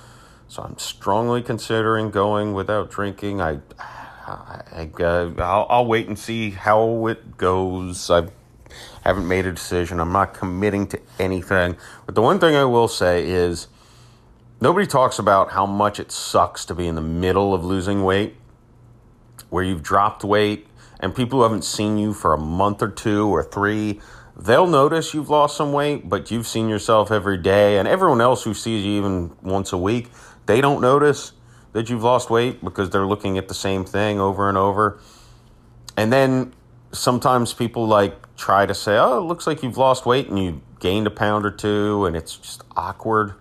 So 0.47 0.61
I'm 0.61 0.77
strongly 0.77 1.41
considering 1.41 2.11
going 2.11 2.53
without 2.53 2.91
drinking. 2.91 3.41
I, 3.41 3.59
I, 3.79 4.61
I 4.71 5.03
uh, 5.03 5.33
I'll, 5.39 5.65
I'll 5.69 5.85
wait 5.87 6.07
and 6.07 6.17
see 6.17 6.51
how 6.51 7.07
it 7.07 7.37
goes. 7.37 8.11
I 8.11 8.27
haven't 9.03 9.27
made 9.27 9.47
a 9.47 9.51
decision. 9.51 9.99
I'm 9.99 10.11
not 10.11 10.35
committing 10.35 10.85
to 10.87 10.99
anything. 11.17 11.77
But 12.05 12.13
the 12.13 12.21
one 12.21 12.39
thing 12.39 12.55
I 12.55 12.65
will 12.65 12.87
say 12.87 13.27
is 13.27 13.67
nobody 14.61 14.85
talks 14.85 15.19
about 15.19 15.51
how 15.51 15.65
much 15.65 15.99
it 15.99 16.11
sucks 16.11 16.65
to 16.65 16.75
be 16.75 16.87
in 16.87 16.95
the 16.95 17.01
middle 17.01 17.53
of 17.53 17.63
losing 17.63 18.03
weight, 18.03 18.35
where 19.49 19.63
you've 19.63 19.83
dropped 19.83 20.23
weight 20.23 20.67
and 20.99 21.15
people 21.15 21.39
who 21.39 21.43
haven't 21.43 21.63
seen 21.63 21.97
you 21.97 22.13
for 22.13 22.33
a 22.33 22.37
month 22.37 22.81
or 22.81 22.89
two 22.89 23.27
or 23.27 23.43
three, 23.43 24.01
they'll 24.35 24.67
notice 24.67 25.13
you've 25.13 25.29
lost 25.29 25.55
some 25.55 25.71
weight, 25.71 26.09
but 26.09 26.29
you've 26.29 26.47
seen 26.47 26.67
yourself 26.67 27.11
every 27.11 27.37
day, 27.37 27.77
and 27.77 27.87
everyone 27.87 28.21
else 28.21 28.43
who 28.43 28.53
sees 28.53 28.85
you 28.85 28.97
even 28.97 29.31
once 29.41 29.71
a 29.71 29.77
week, 29.77 30.09
they 30.45 30.59
don't 30.61 30.81
notice 30.81 31.31
that 31.71 31.89
you've 31.89 32.03
lost 32.03 32.29
weight 32.29 32.63
because 32.63 32.89
they're 32.89 33.05
looking 33.05 33.37
at 33.37 33.47
the 33.47 33.53
same 33.53 33.85
thing 33.85 34.19
over 34.19 34.49
and 34.49 34.57
over. 34.57 34.99
And 35.95 36.11
then 36.11 36.53
sometimes 36.91 37.53
people 37.53 37.87
like 37.87 38.35
try 38.35 38.65
to 38.65 38.73
say, 38.73 38.97
"Oh, 38.97 39.19
it 39.19 39.21
looks 39.21 39.45
like 39.45 39.61
you've 39.63 39.77
lost 39.77 40.05
weight 40.05 40.27
and 40.29 40.39
you 40.39 40.61
gained 40.79 41.07
a 41.07 41.11
pound 41.11 41.45
or 41.45 41.51
two, 41.51 42.05
and 42.05 42.15
it's 42.15 42.37
just 42.37 42.63
awkward 42.75 43.35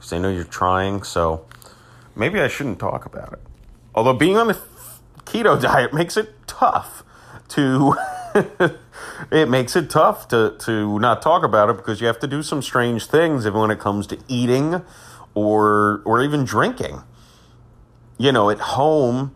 because 0.00 0.10
they 0.10 0.18
know 0.18 0.30
you're 0.30 0.44
trying. 0.44 1.02
So 1.02 1.44
maybe 2.16 2.40
I 2.40 2.48
shouldn't 2.48 2.78
talk 2.78 3.04
about 3.04 3.34
it. 3.34 3.40
Although 3.94 4.14
being 4.14 4.38
on 4.38 4.48
the 4.48 4.58
keto 5.24 5.60
diet 5.62 5.92
makes 5.92 6.16
it 6.16 6.34
tough 6.46 7.04
to 7.48 7.94
it 9.30 9.50
makes 9.50 9.76
it 9.76 9.90
tough 9.90 10.26
to 10.28 10.56
to 10.60 10.98
not 10.98 11.20
talk 11.20 11.44
about 11.44 11.68
it 11.68 11.76
because 11.76 12.00
you 12.00 12.06
have 12.06 12.18
to 12.20 12.26
do 12.26 12.42
some 12.42 12.62
strange 12.62 13.06
things 13.06 13.46
even 13.46 13.60
when 13.60 13.70
it 13.70 13.78
comes 13.78 14.06
to 14.06 14.18
eating 14.26 14.82
or 15.34 16.00
or 16.06 16.22
even 16.22 16.44
drinking. 16.44 17.02
You 18.16 18.32
know, 18.32 18.48
at 18.48 18.58
home 18.58 19.34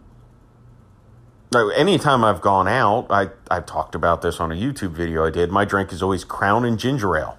anytime 1.77 2.25
I've 2.25 2.41
gone 2.41 2.69
out, 2.69 3.09
I 3.11 3.29
I've 3.51 3.67
talked 3.67 3.95
about 3.95 4.23
this 4.23 4.41
on 4.41 4.51
a 4.51 4.55
YouTube 4.55 4.93
video 4.93 5.27
I 5.27 5.31
did. 5.31 5.51
My 5.51 5.67
drink 5.67 5.93
is 5.93 6.03
always 6.03 6.25
Crown 6.25 6.65
and 6.65 6.79
ginger 6.79 7.19
ale. 7.19 7.39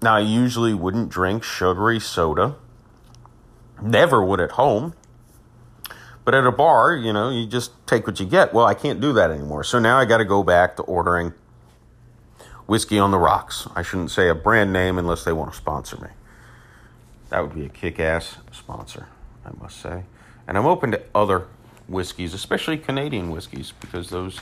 Now 0.00 0.14
I 0.16 0.20
usually 0.20 0.74
wouldn't 0.74 1.08
drink 1.08 1.42
sugary 1.42 1.98
soda. 1.98 2.56
Never 3.82 4.24
would 4.24 4.40
at 4.40 4.52
home. 4.52 4.94
But 6.24 6.34
at 6.34 6.44
a 6.44 6.52
bar, 6.52 6.94
you 6.94 7.12
know, 7.12 7.30
you 7.30 7.46
just 7.46 7.72
take 7.86 8.06
what 8.06 8.20
you 8.20 8.26
get. 8.26 8.52
Well, 8.52 8.66
I 8.66 8.74
can't 8.74 9.00
do 9.00 9.12
that 9.14 9.30
anymore. 9.30 9.64
So 9.64 9.78
now 9.78 9.98
I 9.98 10.04
got 10.04 10.18
to 10.18 10.24
go 10.24 10.42
back 10.42 10.76
to 10.76 10.82
ordering 10.82 11.32
whiskey 12.66 12.98
on 12.98 13.10
the 13.10 13.18
rocks. 13.18 13.66
I 13.74 13.82
shouldn't 13.82 14.10
say 14.10 14.28
a 14.28 14.34
brand 14.34 14.72
name 14.72 14.98
unless 14.98 15.24
they 15.24 15.32
want 15.32 15.52
to 15.52 15.56
sponsor 15.56 15.96
me. 15.96 16.08
That 17.30 17.40
would 17.40 17.54
be 17.54 17.64
a 17.64 17.68
kick 17.70 17.98
ass 17.98 18.36
sponsor, 18.52 19.08
I 19.44 19.50
must 19.58 19.80
say. 19.80 20.04
And 20.46 20.58
I'm 20.58 20.66
open 20.66 20.90
to 20.92 21.02
other 21.14 21.46
whiskeys, 21.88 22.34
especially 22.34 22.76
Canadian 22.76 23.30
whiskeys, 23.30 23.72
because 23.80 24.10
those 24.10 24.38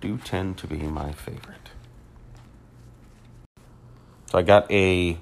do 0.00 0.18
tend 0.18 0.58
to 0.58 0.68
be 0.68 0.78
my 0.78 1.12
favorite. 1.12 1.65
So 4.28 4.38
I 4.38 4.42
got 4.42 4.70
a 4.72 5.18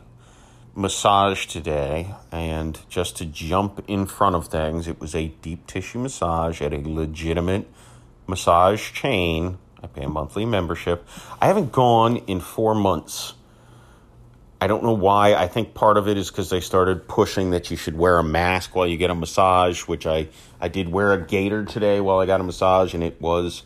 massage 0.74 1.44
today, 1.44 2.14
and 2.32 2.78
just 2.88 3.18
to 3.18 3.26
jump 3.26 3.84
in 3.86 4.06
front 4.06 4.34
of 4.34 4.48
things, 4.48 4.88
it 4.88 4.98
was 4.98 5.14
a 5.14 5.28
deep 5.42 5.66
tissue 5.66 5.98
massage 5.98 6.62
at 6.62 6.72
a 6.72 6.78
legitimate 6.78 7.68
massage 8.26 8.92
chain. 8.92 9.58
I 9.82 9.88
pay 9.88 10.04
a 10.04 10.08
monthly 10.08 10.46
membership. 10.46 11.06
I 11.38 11.48
haven't 11.48 11.70
gone 11.70 12.16
in 12.26 12.40
four 12.40 12.74
months. 12.74 13.34
I 14.58 14.66
don't 14.66 14.82
know 14.82 14.94
why. 14.94 15.34
I 15.34 15.48
think 15.48 15.74
part 15.74 15.98
of 15.98 16.08
it 16.08 16.16
is 16.16 16.30
because 16.30 16.48
they 16.48 16.60
started 16.60 17.06
pushing 17.06 17.50
that 17.50 17.70
you 17.70 17.76
should 17.76 17.98
wear 17.98 18.16
a 18.16 18.24
mask 18.24 18.74
while 18.74 18.86
you 18.86 18.96
get 18.96 19.10
a 19.10 19.14
massage, 19.14 19.82
which 19.82 20.06
I, 20.06 20.28
I 20.58 20.68
did 20.68 20.88
wear 20.88 21.12
a 21.12 21.20
gaiter 21.22 21.66
today 21.66 22.00
while 22.00 22.20
I 22.20 22.24
got 22.24 22.40
a 22.40 22.44
massage, 22.44 22.94
and 22.94 23.04
it 23.04 23.20
was 23.20 23.64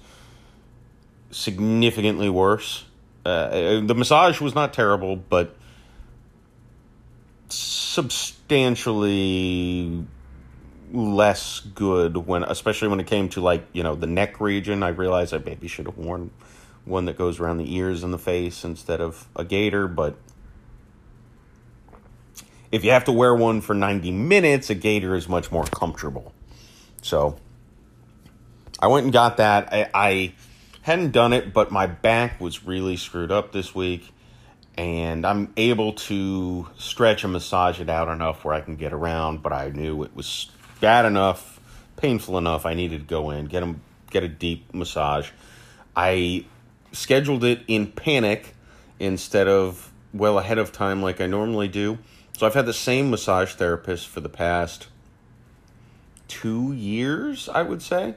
significantly 1.31 2.29
worse. 2.29 2.85
Uh, 3.29 3.81
the 3.85 3.95
massage 3.95 4.41
was 4.41 4.55
not 4.55 4.73
terrible, 4.73 5.17
but 5.17 5.55
substantially 7.49 10.07
less 10.93 11.61
good 11.61 12.17
when 12.17 12.43
especially 12.45 12.89
when 12.89 12.99
it 12.99 13.07
came 13.07 13.29
to 13.29 13.43
like 13.43 13.67
you 13.73 13.83
know 13.83 13.95
the 13.95 14.07
neck 14.07 14.41
region. 14.41 14.83
I 14.83 14.89
realized 14.89 15.35
i 15.35 15.39
maybe 15.39 15.69
should 15.69 15.85
have 15.87 15.99
worn 15.99 16.31
one 16.85 17.05
that 17.05 17.19
goes 17.19 17.41
around 17.41 17.59
the 17.59 17.77
ears 17.77 18.03
and 18.03 18.15
the 18.15 18.19
face 18.19 18.65
instead 18.65 19.01
of 19.01 19.29
a 19.37 19.45
gaiter 19.45 19.87
but 19.87 20.17
if 22.73 22.85
you 22.85 22.91
have 22.91 23.05
to 23.05 23.13
wear 23.13 23.33
one 23.35 23.61
for 23.61 23.75
90 23.75 24.11
minutes 24.13 24.71
a 24.71 24.75
gaiter 24.75 25.15
is 25.15 25.29
much 25.29 25.53
more 25.53 25.65
comfortable. 25.65 26.33
So 27.03 27.37
i 28.81 28.87
went 28.87 29.05
and 29.05 29.13
got 29.13 29.37
that. 29.39 29.73
I, 29.73 29.91
I 29.93 30.33
hadn't 30.89 31.13
done 31.13 31.33
it 31.33 31.53
but 31.53 31.71
my 31.71 31.87
back 31.87 32.41
was 32.41 32.65
really 32.65 32.97
screwed 32.97 33.31
up 33.31 33.53
this 33.53 33.75
week 33.75 34.13
and 34.77 35.27
I'm 35.27 35.53
able 35.57 35.93
to 35.95 36.69
stretch 36.79 37.25
and 37.25 37.33
massage 37.33 37.81
it 37.81 37.89
out 37.89 38.09
enough 38.09 38.45
where 38.45 38.55
I 38.55 38.61
can 38.61 38.77
get 38.77 38.93
around, 38.93 39.43
but 39.43 39.53
I 39.53 39.71
knew 39.71 40.05
it 40.05 40.15
was 40.15 40.51
bad 40.81 41.05
enough 41.05 41.59
painful 41.99 42.39
enough. 42.39 42.65
I 42.65 42.75
needed 42.75 43.01
to 43.01 43.07
go 43.07 43.31
in, 43.31 43.47
get 43.47 43.63
him, 43.63 43.83
get 44.11 44.23
a 44.23 44.29
deep 44.29 44.73
massage. 44.73 45.31
I 45.95 46.47
scheduled 46.93 47.45
it 47.45 47.61
in 47.69 47.89
panic 47.93 48.55
instead 48.99 49.49
of 49.49 49.93
well 50.15 50.39
ahead 50.39 50.59
of 50.59 50.73
time 50.73 51.03
like 51.03 51.21
I 51.21 51.27
normally 51.27 51.69
do. 51.69 51.99
So 52.39 52.47
I've 52.47 52.55
had 52.55 52.67
the 52.67 52.73
same 52.73 53.11
massage 53.11 53.55
therapist 53.55 54.07
for 54.07 54.21
the 54.21 54.29
past 54.29 54.87
two 56.29 56.73
years, 56.73 57.49
I 57.49 57.63
would 57.63 57.83
say. 57.83 58.15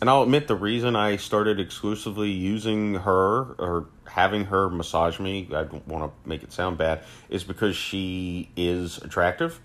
And 0.00 0.08
I'll 0.08 0.22
admit 0.22 0.48
the 0.48 0.56
reason 0.56 0.96
I 0.96 1.16
started 1.16 1.60
exclusively 1.60 2.30
using 2.30 2.94
her 2.94 3.52
or 3.58 3.86
having 4.06 4.46
her 4.46 4.70
massage 4.70 5.20
me, 5.20 5.48
I 5.50 5.64
don't 5.64 5.86
want 5.86 6.10
to 6.10 6.28
make 6.28 6.42
it 6.42 6.52
sound 6.52 6.78
bad, 6.78 7.02
is 7.28 7.44
because 7.44 7.76
she 7.76 8.48
is 8.56 8.96
attractive. 8.98 9.60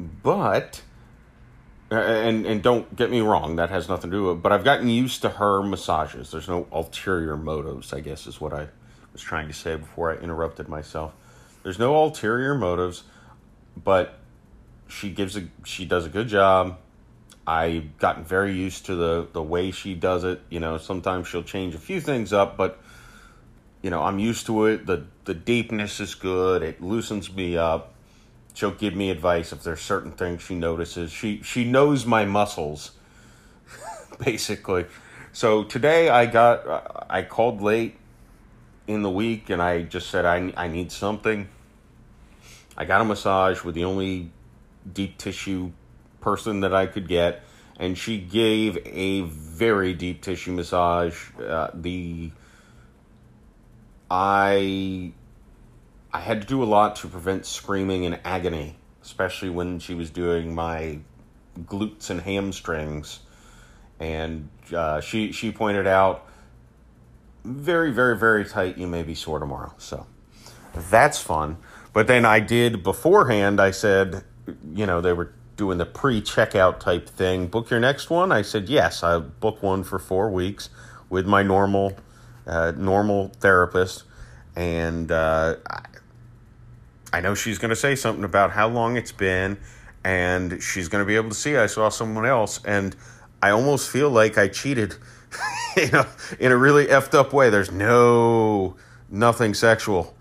But 0.00 0.82
and 1.90 2.44
and 2.44 2.62
don't 2.62 2.94
get 2.96 3.10
me 3.10 3.20
wrong, 3.20 3.56
that 3.56 3.70
has 3.70 3.88
nothing 3.88 4.10
to 4.10 4.16
do 4.16 4.24
with 4.24 4.36
it, 4.38 4.42
but 4.42 4.52
I've 4.52 4.64
gotten 4.64 4.88
used 4.88 5.22
to 5.22 5.28
her 5.30 5.62
massages. 5.62 6.30
There's 6.30 6.48
no 6.48 6.66
ulterior 6.72 7.36
motives, 7.36 7.92
I 7.92 8.00
guess 8.00 8.26
is 8.26 8.40
what 8.40 8.52
I 8.52 8.68
was 9.12 9.22
trying 9.22 9.48
to 9.48 9.54
say 9.54 9.76
before 9.76 10.12
I 10.12 10.16
interrupted 10.16 10.68
myself. 10.68 11.14
There's 11.62 11.78
no 11.78 11.96
ulterior 11.96 12.54
motives, 12.54 13.04
but 13.76 14.18
she 14.88 15.10
gives 15.10 15.36
a 15.36 15.48
she 15.64 15.84
does 15.84 16.04
a 16.04 16.08
good 16.08 16.28
job 16.28 16.78
I've 17.48 17.96
gotten 17.96 18.24
very 18.24 18.52
used 18.52 18.84
to 18.86 18.94
the 18.94 19.26
the 19.32 19.42
way 19.42 19.70
she 19.70 19.94
does 19.94 20.22
it. 20.22 20.42
You 20.50 20.60
know, 20.60 20.76
sometimes 20.76 21.28
she'll 21.28 21.42
change 21.42 21.74
a 21.74 21.78
few 21.78 21.98
things 21.98 22.30
up, 22.34 22.58
but 22.58 22.78
you 23.80 23.88
know, 23.88 24.02
I'm 24.02 24.18
used 24.18 24.44
to 24.46 24.66
it. 24.66 24.84
The 24.84 25.06
the 25.24 25.32
deepness 25.32 25.98
is 25.98 26.14
good. 26.14 26.62
It 26.62 26.82
loosens 26.82 27.32
me 27.32 27.56
up. 27.56 27.94
She'll 28.52 28.72
give 28.72 28.94
me 28.94 29.08
advice 29.08 29.50
if 29.50 29.62
there's 29.62 29.80
certain 29.80 30.12
things 30.12 30.42
she 30.42 30.56
notices. 30.56 31.10
She 31.10 31.40
she 31.42 31.64
knows 31.64 32.04
my 32.04 32.26
muscles, 32.26 32.90
basically. 34.22 34.84
So 35.32 35.64
today 35.64 36.10
I 36.10 36.26
got 36.26 37.06
I 37.08 37.22
called 37.22 37.62
late 37.62 37.96
in 38.86 39.00
the 39.00 39.10
week 39.10 39.48
and 39.48 39.62
I 39.62 39.84
just 39.84 40.10
said 40.10 40.26
I 40.26 40.52
I 40.54 40.68
need 40.68 40.92
something. 40.92 41.48
I 42.76 42.84
got 42.84 43.00
a 43.00 43.04
massage 43.06 43.64
with 43.64 43.74
the 43.74 43.84
only 43.84 44.32
deep 44.92 45.16
tissue 45.16 45.72
person 46.28 46.60
that 46.60 46.74
I 46.74 46.86
could 46.86 47.08
get, 47.08 47.42
and 47.78 47.96
she 47.96 48.18
gave 48.18 48.76
a 48.84 49.22
very 49.22 49.94
deep 49.94 50.20
tissue 50.20 50.52
massage. 50.52 51.16
Uh, 51.40 51.70
the 51.72 52.30
I 54.10 55.12
I 56.12 56.20
had 56.20 56.42
to 56.42 56.46
do 56.46 56.62
a 56.62 56.68
lot 56.76 56.96
to 56.96 57.08
prevent 57.08 57.46
screaming 57.46 58.04
and 58.04 58.20
agony, 58.24 58.76
especially 59.02 59.48
when 59.48 59.78
she 59.78 59.94
was 59.94 60.10
doing 60.10 60.54
my 60.54 60.98
glutes 61.60 62.10
and 62.10 62.20
hamstrings. 62.20 63.20
And 63.98 64.50
uh, 64.74 65.00
she 65.00 65.32
she 65.32 65.50
pointed 65.50 65.86
out 65.86 66.26
very 67.42 67.90
very 67.90 68.18
very 68.18 68.44
tight. 68.44 68.76
You 68.76 68.86
may 68.86 69.02
be 69.02 69.14
sore 69.14 69.38
tomorrow, 69.38 69.72
so 69.78 70.06
that's 70.90 71.18
fun. 71.22 71.56
But 71.94 72.06
then 72.06 72.26
I 72.26 72.40
did 72.40 72.82
beforehand. 72.82 73.60
I 73.60 73.70
said, 73.70 74.24
you 74.74 74.84
know, 74.84 75.00
they 75.00 75.14
were 75.14 75.32
doing 75.58 75.76
the 75.76 75.84
pre-checkout 75.84 76.78
type 76.78 77.06
thing. 77.08 77.48
Book 77.48 77.68
your 77.68 77.80
next 77.80 78.08
one. 78.08 78.32
I 78.32 78.40
said 78.40 78.70
yes. 78.70 79.02
I 79.02 79.18
book 79.18 79.62
one 79.62 79.84
for 79.84 79.98
four 79.98 80.30
weeks 80.30 80.70
with 81.10 81.26
my 81.26 81.42
normal 81.42 81.96
uh, 82.46 82.72
normal 82.74 83.28
therapist, 83.40 84.04
and 84.56 85.12
uh, 85.12 85.56
I, 87.12 87.20
know 87.20 87.34
she's 87.34 87.58
going 87.58 87.68
to 87.68 87.76
say 87.76 87.94
something 87.94 88.24
about 88.24 88.52
how 88.52 88.68
long 88.68 88.96
it's 88.96 89.12
been, 89.12 89.58
and 90.02 90.62
she's 90.62 90.88
going 90.88 91.04
to 91.04 91.06
be 91.06 91.16
able 91.16 91.28
to 91.28 91.34
see 91.34 91.58
I 91.58 91.66
saw 91.66 91.90
someone 91.90 92.24
else, 92.24 92.64
and 92.64 92.96
I 93.42 93.50
almost 93.50 93.90
feel 93.90 94.08
like 94.08 94.38
I 94.38 94.48
cheated, 94.48 94.94
you 95.76 95.90
know, 95.90 96.06
in 96.40 96.50
a 96.52 96.56
really 96.56 96.86
effed 96.86 97.12
up 97.12 97.34
way. 97.34 97.50
There's 97.50 97.70
no 97.70 98.76
nothing 99.10 99.52
sexual 99.52 100.16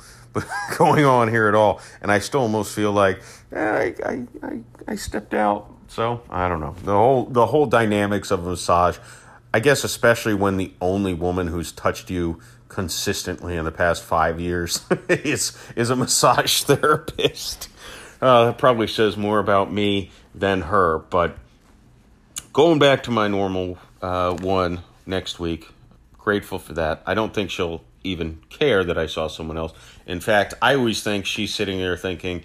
going 0.78 1.06
on 1.06 1.28
here 1.28 1.47
at 1.47 1.56
all, 1.56 1.82
and 2.02 2.12
I 2.12 2.19
still 2.19 2.41
almost 2.41 2.73
feel 2.73 2.91
like 2.91 3.21
eh, 3.52 3.60
I, 3.60 4.10
I, 4.10 4.28
I, 4.43 4.60
I 4.88 4.95
stepped 4.95 5.34
out. 5.34 5.73
So 5.89 6.21
I 6.30 6.50
don't 6.50 6.60
know 6.60 6.76
the 6.84 6.91
whole 6.91 7.26
the 7.26 7.45
whole 7.45 7.65
dynamics 7.65 8.32
of 8.32 8.45
a 8.45 8.50
massage. 8.50 8.97
I 9.54 9.60
guess 9.60 9.84
especially 9.84 10.34
when 10.34 10.58
the 10.58 10.73
only 10.82 11.13
woman 11.13 11.47
who's 11.47 11.71
touched 11.71 12.10
you 12.10 12.41
consistently 12.67 13.56
in 13.56 13.65
the 13.65 13.71
past 13.71 14.04
five 14.04 14.39
years 14.39 14.86
is 15.10 15.58
is 15.76 15.89
a 15.89 15.95
massage 15.95 16.63
therapist. 16.63 17.69
Uh, 18.21 18.45
that 18.45 18.58
probably 18.58 18.88
says 18.88 19.15
more 19.15 19.39
about 19.39 19.71
me 19.71 20.12
than 20.34 20.62
her. 20.62 21.00
But 21.00 21.38
going 22.52 22.80
back 22.80 23.04
to 23.04 23.12
my 23.12 23.28
normal 23.28 23.78
uh, 24.02 24.36
one 24.36 24.82
next 25.06 25.39
week, 25.39 25.69
grateful 26.17 26.60
for 26.60 26.73
that. 26.73 27.04
I 27.06 27.13
don't 27.13 27.34
think 27.34 27.52
she'll 27.52 27.84
even 28.04 28.39
care 28.50 28.84
that 28.84 28.97
I 28.97 29.06
saw 29.06 29.28
someone 29.28 29.58
else. 29.58 29.73
In 30.07 30.21
fact, 30.21 30.53
I 30.61 30.75
always 30.75 31.03
think 31.03 31.25
she's 31.25 31.53
sitting 31.53 31.77
there 31.79 31.97
thinking, 31.97 32.43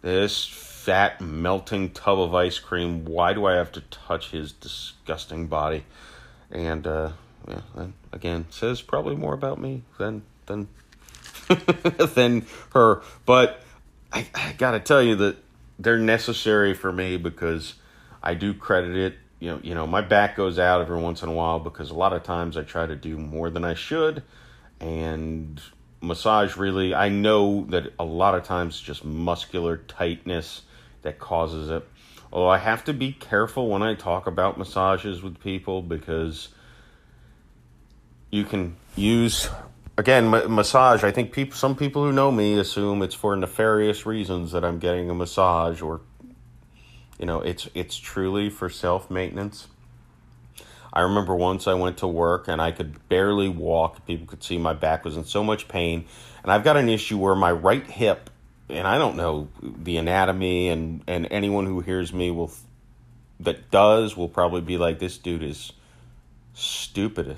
this 0.00 0.46
fat 0.46 1.20
melting 1.20 1.90
tub 1.90 2.20
of 2.20 2.34
ice 2.34 2.58
cream, 2.58 3.04
why 3.04 3.34
do 3.34 3.44
I 3.44 3.54
have 3.54 3.72
to 3.72 3.80
touch 3.82 4.30
his 4.30 4.52
disgusting 4.52 5.48
body? 5.48 5.84
And 6.50 6.86
uh, 6.86 7.10
yeah, 7.48 7.88
again, 8.12 8.46
says 8.50 8.80
probably 8.80 9.16
more 9.16 9.34
about 9.34 9.60
me 9.60 9.82
than 9.98 10.22
than 10.46 10.68
than 12.14 12.46
her. 12.72 13.02
But 13.26 13.60
I, 14.12 14.26
I 14.34 14.52
got 14.52 14.70
to 14.72 14.80
tell 14.80 15.02
you 15.02 15.16
that 15.16 15.36
they're 15.78 15.98
necessary 15.98 16.74
for 16.74 16.92
me 16.92 17.16
because 17.16 17.74
I 18.22 18.34
do 18.34 18.54
credit 18.54 18.96
it. 18.96 19.14
You 19.40 19.52
know, 19.52 19.60
you 19.62 19.74
know, 19.74 19.86
my 19.86 20.00
back 20.00 20.36
goes 20.36 20.58
out 20.58 20.80
every 20.80 20.98
once 20.98 21.22
in 21.22 21.28
a 21.28 21.32
while 21.32 21.58
because 21.58 21.90
a 21.90 21.94
lot 21.94 22.12
of 22.12 22.22
times 22.22 22.56
I 22.56 22.62
try 22.62 22.86
to 22.86 22.96
do 22.96 23.18
more 23.18 23.50
than 23.50 23.64
I 23.64 23.74
should 23.74 24.22
and 24.80 25.60
massage 26.00 26.56
really 26.56 26.94
i 26.94 27.08
know 27.08 27.66
that 27.68 27.92
a 27.98 28.04
lot 28.04 28.34
of 28.34 28.42
times 28.42 28.80
just 28.80 29.04
muscular 29.04 29.76
tightness 29.76 30.62
that 31.02 31.18
causes 31.18 31.70
it. 31.70 31.86
Although 32.32 32.48
i 32.48 32.58
have 32.58 32.84
to 32.84 32.92
be 32.92 33.12
careful 33.12 33.68
when 33.68 33.82
i 33.82 33.94
talk 33.94 34.26
about 34.26 34.58
massages 34.58 35.22
with 35.22 35.40
people 35.40 35.82
because 35.82 36.48
you 38.30 38.44
can 38.44 38.76
use 38.96 39.48
again 39.98 40.30
massage. 40.30 41.04
I 41.04 41.10
think 41.10 41.32
people 41.32 41.56
some 41.56 41.76
people 41.76 42.04
who 42.04 42.12
know 42.12 42.30
me 42.30 42.58
assume 42.58 43.02
it's 43.02 43.14
for 43.14 43.36
nefarious 43.36 44.06
reasons 44.06 44.52
that 44.52 44.64
i'm 44.64 44.78
getting 44.78 45.10
a 45.10 45.14
massage 45.14 45.82
or 45.82 46.00
you 47.18 47.26
know 47.26 47.40
it's 47.40 47.68
it's 47.74 47.96
truly 47.96 48.48
for 48.48 48.70
self 48.70 49.10
maintenance 49.10 49.68
I 50.92 51.02
remember 51.02 51.34
once 51.34 51.66
I 51.66 51.74
went 51.74 51.98
to 51.98 52.08
work 52.08 52.48
and 52.48 52.60
I 52.60 52.72
could 52.72 53.08
barely 53.08 53.48
walk. 53.48 54.04
People 54.06 54.26
could 54.26 54.42
see 54.42 54.58
my 54.58 54.72
back 54.72 55.04
was 55.04 55.16
in 55.16 55.24
so 55.24 55.44
much 55.44 55.68
pain. 55.68 56.06
And 56.42 56.50
I've 56.50 56.64
got 56.64 56.76
an 56.76 56.88
issue 56.88 57.18
where 57.18 57.34
my 57.34 57.52
right 57.52 57.86
hip, 57.86 58.30
and 58.68 58.86
I 58.86 58.98
don't 58.98 59.16
know 59.16 59.48
the 59.60 59.98
anatomy, 59.98 60.68
and, 60.68 61.02
and 61.06 61.28
anyone 61.30 61.66
who 61.66 61.80
hears 61.80 62.12
me 62.12 62.30
will, 62.30 62.50
that 63.40 63.70
does, 63.70 64.16
will 64.16 64.28
probably 64.28 64.62
be 64.62 64.78
like, 64.78 64.98
this 64.98 65.18
dude 65.18 65.42
is 65.42 65.72
stupid. 66.54 67.36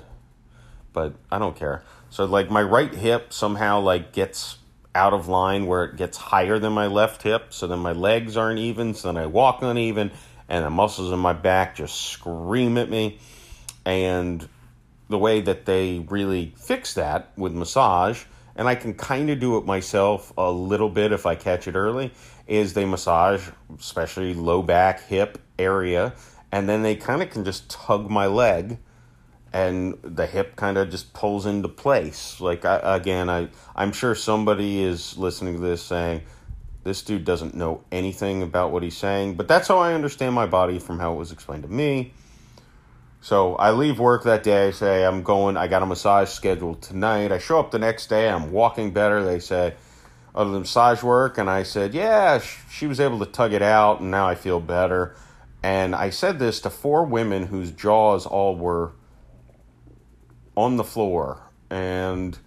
But 0.93 1.13
I 1.31 1.39
don't 1.39 1.55
care. 1.55 1.83
So, 2.09 2.25
like, 2.25 2.49
my 2.49 2.61
right 2.61 2.93
hip 2.93 3.33
somehow, 3.33 3.81
like, 3.81 4.13
gets 4.13 4.57
out 4.95 5.13
of 5.13 5.27
line 5.27 5.65
where 5.65 5.85
it 5.85 5.95
gets 5.95 6.17
higher 6.17 6.59
than 6.59 6.71
my 6.71 6.85
left 6.85 7.23
hip. 7.23 7.51
So 7.51 7.65
then 7.65 7.79
my 7.79 7.93
legs 7.93 8.37
aren't 8.37 8.59
even. 8.59 8.93
So 8.93 9.07
then 9.07 9.17
I 9.17 9.25
walk 9.25 9.63
uneven, 9.63 10.11
and 10.47 10.65
the 10.65 10.69
muscles 10.69 11.11
in 11.11 11.19
my 11.19 11.33
back 11.33 11.75
just 11.75 11.99
scream 11.99 12.77
at 12.77 12.89
me 12.89 13.19
and 13.85 14.47
the 15.09 15.17
way 15.17 15.41
that 15.41 15.65
they 15.65 15.99
really 16.09 16.53
fix 16.57 16.93
that 16.93 17.31
with 17.37 17.53
massage, 17.53 18.23
and 18.55 18.67
I 18.67 18.75
can 18.75 18.93
kind 18.93 19.29
of 19.29 19.39
do 19.39 19.57
it 19.57 19.65
myself 19.65 20.31
a 20.37 20.51
little 20.51 20.89
bit 20.89 21.11
if 21.11 21.25
I 21.25 21.35
catch 21.35 21.67
it 21.67 21.75
early, 21.75 22.11
is 22.47 22.73
they 22.73 22.85
massage, 22.85 23.49
especially 23.77 24.33
low 24.33 24.61
back, 24.61 25.05
hip 25.07 25.39
area, 25.59 26.13
and 26.51 26.69
then 26.69 26.83
they 26.83 26.95
kind 26.95 27.21
of 27.21 27.29
can 27.29 27.43
just 27.43 27.69
tug 27.69 28.09
my 28.09 28.27
leg 28.27 28.77
and 29.53 29.97
the 30.01 30.25
hip 30.25 30.55
kind 30.55 30.77
of 30.77 30.89
just 30.89 31.13
pulls 31.13 31.45
into 31.45 31.69
place. 31.69 32.41
Like 32.41 32.65
I, 32.65 32.95
again, 32.95 33.29
I 33.29 33.49
I'm 33.75 33.91
sure 33.91 34.15
somebody 34.15 34.83
is 34.83 35.15
listening 35.17 35.55
to 35.55 35.61
this 35.61 35.83
saying, 35.83 36.23
"This 36.83 37.03
dude 37.03 37.23
doesn't 37.23 37.53
know 37.53 37.83
anything 37.91 38.41
about 38.41 38.71
what 38.71 38.81
he's 38.81 38.97
saying," 38.97 39.35
but 39.35 39.47
that's 39.47 39.67
how 39.67 39.77
I 39.77 39.93
understand 39.93 40.33
my 40.33 40.47
body 40.47 40.79
from 40.79 40.99
how 40.99 41.13
it 41.13 41.17
was 41.17 41.31
explained 41.31 41.63
to 41.63 41.69
me. 41.69 42.13
So 43.23 43.55
I 43.55 43.71
leave 43.71 43.99
work 43.99 44.23
that 44.25 44.43
day. 44.43 44.67
I 44.67 44.71
say 44.71 45.05
I'm 45.05 45.23
going. 45.23 45.55
I 45.55 45.69
got 45.69 45.81
a 45.81 45.85
massage 45.85 46.27
scheduled 46.27 46.81
tonight. 46.81 47.31
I 47.31 47.37
show 47.37 47.57
up 47.57 47.71
the 47.71 47.79
next 47.79 48.07
day. 48.07 48.27
I'm 48.27 48.51
walking 48.51 48.91
better. 48.91 49.23
They 49.23 49.39
say, 49.39 49.75
other 50.35 50.51
than 50.51 50.59
massage 50.59 51.01
work," 51.01 51.37
and 51.37 51.49
I 51.49 51.63
said, 51.63 51.93
"Yeah." 51.93 52.41
She 52.69 52.85
was 52.85 52.99
able 52.99 53.19
to 53.19 53.25
tug 53.25 53.53
it 53.53 53.61
out, 53.61 54.01
and 54.01 54.11
now 54.11 54.27
I 54.27 54.35
feel 54.35 54.59
better. 54.59 55.15
And 55.63 55.95
I 55.95 56.09
said 56.09 56.37
this 56.37 56.59
to 56.61 56.69
four 56.69 57.05
women 57.05 57.47
whose 57.47 57.71
jaws 57.71 58.25
all 58.25 58.57
were 58.57 58.91
on 60.57 60.75
the 60.75 60.83
floor, 60.83 61.43
and 61.69 62.37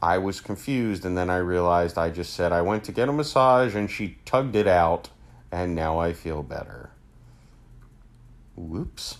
I 0.00 0.18
was 0.18 0.40
confused. 0.40 1.04
And 1.04 1.16
then 1.16 1.30
I 1.30 1.36
realized 1.36 1.96
I 1.96 2.10
just 2.10 2.34
said 2.34 2.50
I 2.50 2.62
went 2.62 2.82
to 2.84 2.92
get 2.92 3.08
a 3.08 3.12
massage, 3.12 3.76
and 3.76 3.88
she 3.88 4.18
tugged 4.24 4.56
it 4.56 4.66
out, 4.66 5.10
and 5.52 5.76
now 5.76 6.00
I 6.00 6.12
feel 6.12 6.42
better. 6.42 6.90
Whoops. 8.56 9.18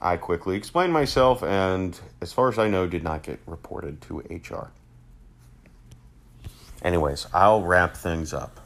I 0.00 0.16
quickly 0.16 0.56
explained 0.56 0.92
myself, 0.92 1.42
and 1.42 1.98
as 2.20 2.32
far 2.32 2.48
as 2.48 2.58
I 2.58 2.68
know, 2.68 2.86
did 2.86 3.02
not 3.02 3.22
get 3.22 3.40
reported 3.46 4.00
to 4.02 4.18
HR. 4.18 4.70
Anyways, 6.82 7.26
I'll 7.32 7.62
wrap 7.62 7.96
things 7.96 8.34
up. 8.34 8.60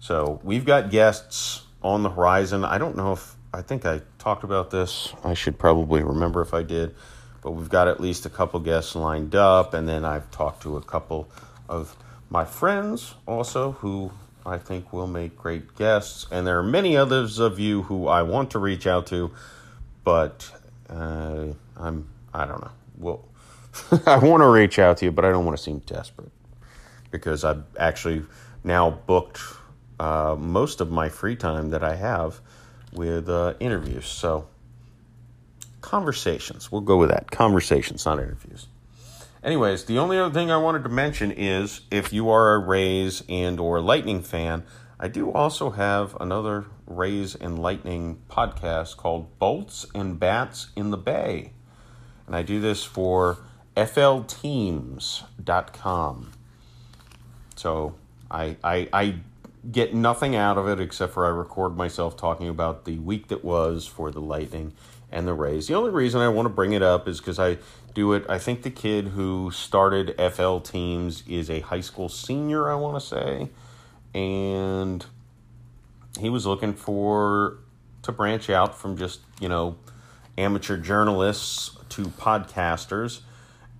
So 0.00 0.40
we've 0.42 0.64
got 0.64 0.90
guests 0.90 1.62
on 1.82 2.02
the 2.02 2.10
horizon. 2.10 2.64
I 2.64 2.78
don't 2.78 2.96
know 2.96 3.12
if 3.12 3.36
I 3.54 3.62
think 3.62 3.84
I 3.84 4.00
talked 4.18 4.44
about 4.44 4.70
this. 4.70 5.12
I 5.22 5.34
should 5.34 5.58
probably 5.58 6.02
remember 6.02 6.40
if 6.40 6.54
I 6.54 6.62
did, 6.62 6.94
but 7.42 7.50
we've 7.50 7.68
got 7.68 7.86
at 7.86 8.00
least 8.00 8.24
a 8.24 8.30
couple 8.30 8.58
guests 8.60 8.96
lined 8.96 9.34
up, 9.34 9.74
and 9.74 9.86
then 9.86 10.04
I've 10.04 10.30
talked 10.30 10.62
to 10.62 10.76
a 10.76 10.82
couple 10.82 11.28
of 11.68 11.96
my 12.30 12.44
friends 12.46 13.14
also 13.26 13.72
who 13.72 14.10
I 14.46 14.56
think 14.58 14.92
will 14.92 15.06
make 15.06 15.36
great 15.36 15.76
guests, 15.76 16.26
and 16.30 16.46
there 16.46 16.58
are 16.58 16.64
many 16.64 16.96
others 16.96 17.38
of 17.38 17.60
you 17.60 17.82
who 17.82 18.08
I 18.08 18.22
want 18.22 18.50
to 18.52 18.58
reach 18.58 18.86
out 18.86 19.06
to, 19.08 19.30
but 20.02 20.50
uh, 20.92 21.52
I'm 21.76 22.08
I 22.34 22.44
don't 22.44 22.60
know. 22.60 22.70
Well, 22.98 23.28
I 24.06 24.18
want 24.18 24.42
to 24.42 24.48
reach 24.48 24.78
out 24.78 24.98
to 24.98 25.06
you, 25.06 25.12
but 25.12 25.24
I 25.24 25.30
don't 25.30 25.44
want 25.44 25.56
to 25.56 25.62
seem 25.62 25.78
desperate 25.80 26.30
because 27.10 27.44
I've 27.44 27.64
actually 27.78 28.24
now 28.64 28.90
booked 28.90 29.40
uh, 29.98 30.36
most 30.38 30.80
of 30.80 30.90
my 30.90 31.08
free 31.08 31.36
time 31.36 31.70
that 31.70 31.82
I 31.82 31.94
have 31.94 32.40
with 32.92 33.28
uh, 33.28 33.54
interviews. 33.60 34.06
So 34.06 34.48
conversations. 35.80 36.70
We'll 36.70 36.80
go 36.82 36.96
with 36.96 37.10
that. 37.10 37.30
Conversations, 37.30 38.06
not 38.06 38.18
interviews. 38.18 38.66
Anyways, 39.42 39.84
the 39.84 39.98
only 39.98 40.18
other 40.18 40.32
thing 40.32 40.50
I 40.50 40.56
wanted 40.56 40.84
to 40.84 40.88
mention 40.88 41.32
is 41.32 41.80
if 41.90 42.12
you 42.12 42.30
are 42.30 42.54
a 42.54 42.58
Rays 42.58 43.24
and 43.28 43.58
or 43.58 43.80
Lightning 43.80 44.22
fan, 44.22 44.62
I 45.02 45.08
do 45.08 45.32
also 45.32 45.70
have 45.70 46.16
another 46.20 46.66
Rays 46.86 47.34
and 47.34 47.58
Lightning 47.58 48.22
podcast 48.30 48.96
called 48.96 49.36
Bolts 49.40 49.84
and 49.96 50.20
Bats 50.20 50.68
in 50.76 50.92
the 50.92 50.96
Bay. 50.96 51.54
And 52.28 52.36
I 52.36 52.42
do 52.42 52.60
this 52.60 52.84
for 52.84 53.38
flteams.com. 53.76 55.22
So 57.56 57.96
I, 58.30 58.56
I, 58.62 58.88
I 58.92 59.16
get 59.68 59.92
nothing 59.92 60.36
out 60.36 60.56
of 60.56 60.68
it 60.68 60.78
except 60.78 61.14
for 61.14 61.26
I 61.26 61.30
record 61.30 61.76
myself 61.76 62.16
talking 62.16 62.48
about 62.48 62.84
the 62.84 63.00
week 63.00 63.26
that 63.26 63.44
was 63.44 63.88
for 63.88 64.12
the 64.12 64.20
Lightning 64.20 64.72
and 65.10 65.26
the 65.26 65.34
Rays. 65.34 65.66
The 65.66 65.74
only 65.74 65.90
reason 65.90 66.20
I 66.20 66.28
want 66.28 66.46
to 66.46 66.54
bring 66.54 66.74
it 66.74 66.82
up 66.82 67.08
is 67.08 67.18
because 67.18 67.40
I 67.40 67.58
do 67.92 68.12
it. 68.12 68.24
I 68.28 68.38
think 68.38 68.62
the 68.62 68.70
kid 68.70 69.08
who 69.08 69.50
started 69.50 70.14
FL 70.32 70.58
teams 70.58 71.24
is 71.26 71.50
a 71.50 71.58
high 71.58 71.80
school 71.80 72.08
senior, 72.08 72.70
I 72.70 72.76
want 72.76 73.02
to 73.02 73.06
say. 73.06 73.50
And 74.14 75.04
he 76.18 76.28
was 76.28 76.46
looking 76.46 76.74
for 76.74 77.58
to 78.02 78.12
branch 78.12 78.50
out 78.50 78.78
from 78.78 78.96
just, 78.96 79.20
you 79.40 79.48
know, 79.48 79.76
amateur 80.36 80.76
journalists 80.76 81.76
to 81.90 82.04
podcasters. 82.04 83.20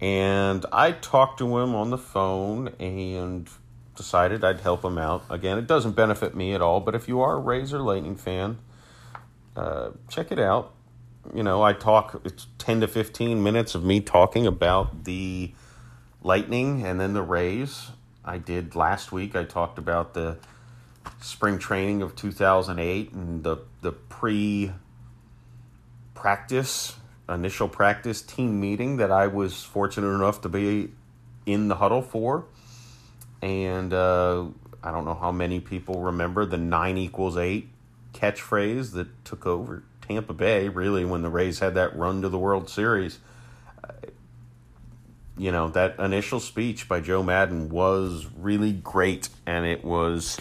And 0.00 0.66
I 0.72 0.92
talked 0.92 1.38
to 1.38 1.58
him 1.58 1.74
on 1.74 1.90
the 1.90 1.98
phone 1.98 2.68
and 2.80 3.48
decided 3.96 4.42
I'd 4.42 4.60
help 4.60 4.84
him 4.84 4.98
out. 4.98 5.24
Again, 5.30 5.58
it 5.58 5.66
doesn't 5.66 5.92
benefit 5.92 6.34
me 6.34 6.54
at 6.54 6.60
all, 6.60 6.80
but 6.80 6.94
if 6.94 7.08
you 7.08 7.20
are 7.20 7.36
a 7.36 7.38
Rays 7.38 7.72
or 7.72 7.80
Lightning 7.80 8.16
fan, 8.16 8.58
uh, 9.56 9.90
check 10.08 10.32
it 10.32 10.38
out. 10.38 10.74
You 11.32 11.42
know, 11.42 11.62
I 11.62 11.72
talk, 11.72 12.20
it's 12.24 12.46
10 12.58 12.80
to 12.80 12.88
15 12.88 13.42
minutes 13.42 13.74
of 13.74 13.84
me 13.84 14.00
talking 14.00 14.46
about 14.46 15.04
the 15.04 15.52
Lightning 16.22 16.84
and 16.84 17.00
then 17.00 17.12
the 17.12 17.22
Rays. 17.22 17.90
I 18.24 18.38
did 18.38 18.74
last 18.76 19.12
week, 19.12 19.34
I 19.34 19.44
talked 19.44 19.78
about 19.78 20.14
the 20.14 20.38
spring 21.20 21.58
training 21.58 22.02
of 22.02 22.14
2008 22.14 23.12
and 23.12 23.42
the, 23.42 23.58
the 23.80 23.92
pre 23.92 24.72
practice, 26.14 26.96
initial 27.28 27.68
practice 27.68 28.22
team 28.22 28.60
meeting 28.60 28.98
that 28.98 29.10
I 29.10 29.26
was 29.26 29.62
fortunate 29.62 30.14
enough 30.14 30.40
to 30.42 30.48
be 30.48 30.90
in 31.46 31.68
the 31.68 31.76
huddle 31.76 32.02
for 32.02 32.46
and 33.42 33.92
uh, 33.92 34.44
I 34.82 34.92
don't 34.92 35.04
know 35.04 35.14
how 35.14 35.32
many 35.32 35.60
people 35.60 36.00
remember 36.00 36.46
the 36.46 36.56
nine 36.56 36.96
equals 36.96 37.36
eight 37.36 37.68
catchphrase 38.14 38.92
that 38.92 39.24
took 39.24 39.46
over 39.46 39.82
Tampa 40.00 40.32
Bay, 40.32 40.68
really, 40.68 41.04
when 41.04 41.22
the 41.22 41.28
Rays 41.28 41.58
had 41.58 41.74
that 41.74 41.96
run 41.96 42.22
to 42.22 42.28
the 42.28 42.38
World 42.38 42.70
Series. 42.70 43.18
You 45.36 45.50
know, 45.50 45.68
that 45.70 45.98
initial 45.98 46.40
speech 46.40 46.88
by 46.88 47.00
Joe 47.00 47.22
Maddon 47.22 47.68
was 47.68 48.26
really 48.38 48.72
great, 48.72 49.28
and 49.46 49.64
it 49.64 49.82
was 49.82 50.38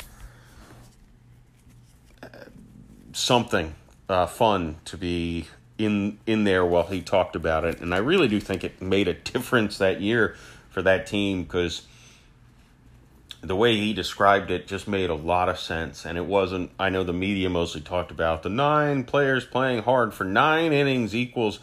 uh, 2.22 2.28
something 3.14 3.74
uh, 4.10 4.26
fun 4.26 4.78
to 4.86 4.98
be 4.98 5.48
in 5.78 6.20
in 6.26 6.44
there 6.44 6.66
while 6.66 6.88
he 6.88 7.02
talked 7.02 7.36
about 7.36 7.64
it. 7.64 7.80
And 7.80 7.96
I 7.96 7.98
really 7.98 8.28
do 8.28 8.40
think 8.40 8.64
it 8.64 8.82
made 8.82 9.08
a 9.08 9.14
difference 9.32 9.78
that 9.78 10.02
year 10.02 10.36
for 10.70 10.82
that 10.82 11.08
team 11.08 11.44
because 11.44 11.88
the 13.42 13.56
way 13.56 13.76
he 13.78 13.92
described 13.94 14.52
it 14.52 14.68
just 14.68 14.88
made 14.88 15.10
a 15.10 15.16
lot 15.16 15.50
of 15.50 15.60
sense. 15.60 16.06
And 16.06 16.18
it 16.18 16.26
wasn't, 16.26 16.72
I 16.80 16.90
know 16.90 17.04
the 17.04 17.14
media 17.14 17.50
mostly 17.50 17.82
talked 17.82 18.12
about 18.12 18.44
the 18.44 18.50
nine 18.50 19.04
players 19.04 19.46
playing 19.46 19.84
hard 19.84 20.14
for 20.14 20.24
nine 20.24 20.72
innings 20.72 21.16
equals 21.16 21.60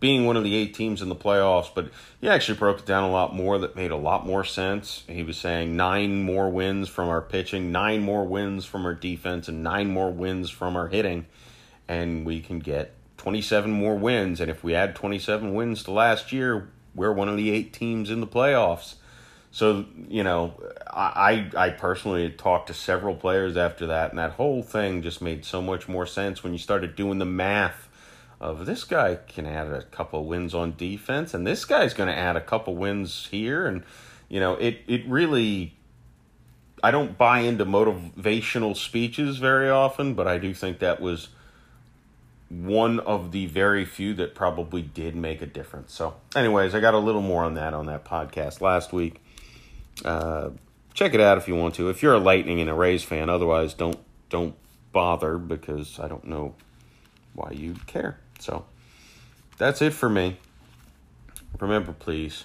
being 0.00 0.24
one 0.24 0.36
of 0.36 0.42
the 0.42 0.56
eight 0.56 0.74
teams 0.74 1.02
in 1.02 1.10
the 1.10 1.14
playoffs, 1.14 1.70
but 1.72 1.90
he 2.20 2.28
actually 2.28 2.58
broke 2.58 2.80
it 2.80 2.86
down 2.86 3.04
a 3.04 3.12
lot 3.12 3.34
more 3.34 3.58
that 3.58 3.76
made 3.76 3.90
a 3.90 3.96
lot 3.96 4.26
more 4.26 4.44
sense. 4.44 5.04
He 5.06 5.22
was 5.22 5.36
saying 5.36 5.76
nine 5.76 6.22
more 6.22 6.50
wins 6.50 6.88
from 6.88 7.08
our 7.10 7.20
pitching, 7.20 7.70
nine 7.70 8.00
more 8.00 8.24
wins 8.24 8.64
from 8.64 8.86
our 8.86 8.94
defense, 8.94 9.46
and 9.46 9.62
nine 9.62 9.88
more 9.88 10.10
wins 10.10 10.48
from 10.48 10.74
our 10.74 10.88
hitting, 10.88 11.26
and 11.86 12.24
we 12.24 12.40
can 12.40 12.58
get 12.58 12.94
27 13.18 13.70
more 13.70 13.96
wins. 13.96 14.40
And 14.40 14.50
if 14.50 14.64
we 14.64 14.74
add 14.74 14.96
27 14.96 15.52
wins 15.54 15.84
to 15.84 15.90
last 15.90 16.32
year, 16.32 16.70
we're 16.94 17.12
one 17.12 17.28
of 17.28 17.36
the 17.36 17.50
eight 17.50 17.74
teams 17.74 18.10
in 18.10 18.20
the 18.20 18.26
playoffs. 18.26 18.94
So 19.52 19.84
you 20.08 20.22
know, 20.22 20.54
I 20.86 21.50
I 21.56 21.70
personally 21.70 22.30
talked 22.30 22.68
to 22.68 22.74
several 22.74 23.16
players 23.16 23.56
after 23.56 23.88
that, 23.88 24.10
and 24.10 24.18
that 24.18 24.32
whole 24.32 24.62
thing 24.62 25.02
just 25.02 25.20
made 25.20 25.44
so 25.44 25.60
much 25.60 25.88
more 25.88 26.06
sense 26.06 26.42
when 26.42 26.52
you 26.52 26.58
started 26.58 26.96
doing 26.96 27.18
the 27.18 27.24
math 27.26 27.89
of 28.40 28.64
this 28.64 28.84
guy 28.84 29.16
can 29.28 29.44
add 29.44 29.66
a 29.66 29.82
couple 29.82 30.24
wins 30.24 30.54
on 30.54 30.74
defense, 30.76 31.34
and 31.34 31.46
this 31.46 31.64
guy's 31.64 31.92
going 31.92 32.08
to 32.08 32.16
add 32.16 32.36
a 32.36 32.40
couple 32.40 32.74
wins 32.74 33.28
here, 33.30 33.66
and 33.66 33.84
you 34.28 34.40
know, 34.40 34.54
it 34.54 34.78
it 34.86 35.06
really. 35.06 35.74
I 36.82 36.90
don't 36.90 37.18
buy 37.18 37.40
into 37.40 37.66
motivational 37.66 38.74
speeches 38.74 39.36
very 39.36 39.68
often, 39.68 40.14
but 40.14 40.26
I 40.26 40.38
do 40.38 40.54
think 40.54 40.78
that 40.78 40.98
was 40.98 41.28
one 42.48 42.98
of 43.00 43.32
the 43.32 43.44
very 43.46 43.84
few 43.84 44.14
that 44.14 44.34
probably 44.34 44.80
did 44.80 45.14
make 45.14 45.42
a 45.42 45.46
difference. 45.46 45.92
So, 45.92 46.14
anyways, 46.34 46.74
I 46.74 46.80
got 46.80 46.94
a 46.94 46.98
little 46.98 47.20
more 47.20 47.44
on 47.44 47.52
that 47.54 47.74
on 47.74 47.84
that 47.86 48.06
podcast 48.06 48.62
last 48.62 48.94
week. 48.94 49.20
Uh, 50.04 50.50
check 50.94 51.12
it 51.12 51.20
out 51.20 51.36
if 51.36 51.46
you 51.46 51.54
want 51.54 51.74
to. 51.74 51.90
If 51.90 52.02
you're 52.02 52.14
a 52.14 52.18
Lightning 52.18 52.60
and 52.60 52.70
a 52.70 52.74
Rays 52.74 53.04
fan, 53.04 53.28
otherwise 53.28 53.74
don't 53.74 53.98
don't 54.30 54.54
bother 54.92 55.36
because 55.36 56.00
I 56.00 56.08
don't 56.08 56.24
know 56.24 56.54
why 57.34 57.50
you 57.52 57.74
care. 57.86 58.18
So 58.40 58.64
that's 59.58 59.80
it 59.82 59.92
for 59.92 60.08
me. 60.08 60.38
Remember, 61.60 61.92
please 61.92 62.44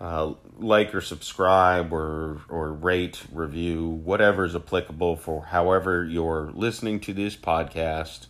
uh, 0.00 0.34
like 0.58 0.94
or 0.94 1.00
subscribe 1.00 1.92
or 1.92 2.40
or 2.48 2.72
rate, 2.72 3.22
review, 3.32 3.88
whatever 3.88 4.44
is 4.44 4.54
applicable 4.54 5.16
for 5.16 5.46
however 5.46 6.04
you're 6.04 6.50
listening 6.54 7.00
to 7.00 7.12
this 7.12 7.36
podcast. 7.36 8.26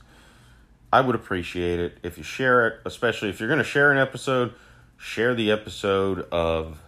I 0.90 1.02
would 1.02 1.14
appreciate 1.14 1.78
it 1.78 1.98
if 2.02 2.16
you 2.16 2.24
share 2.24 2.66
it, 2.66 2.80
especially 2.86 3.28
if 3.28 3.38
you're 3.38 3.48
going 3.48 3.58
to 3.58 3.64
share 3.64 3.92
an 3.92 3.98
episode. 3.98 4.54
Share 4.96 5.34
the 5.34 5.52
episode 5.52 6.26
of 6.32 6.80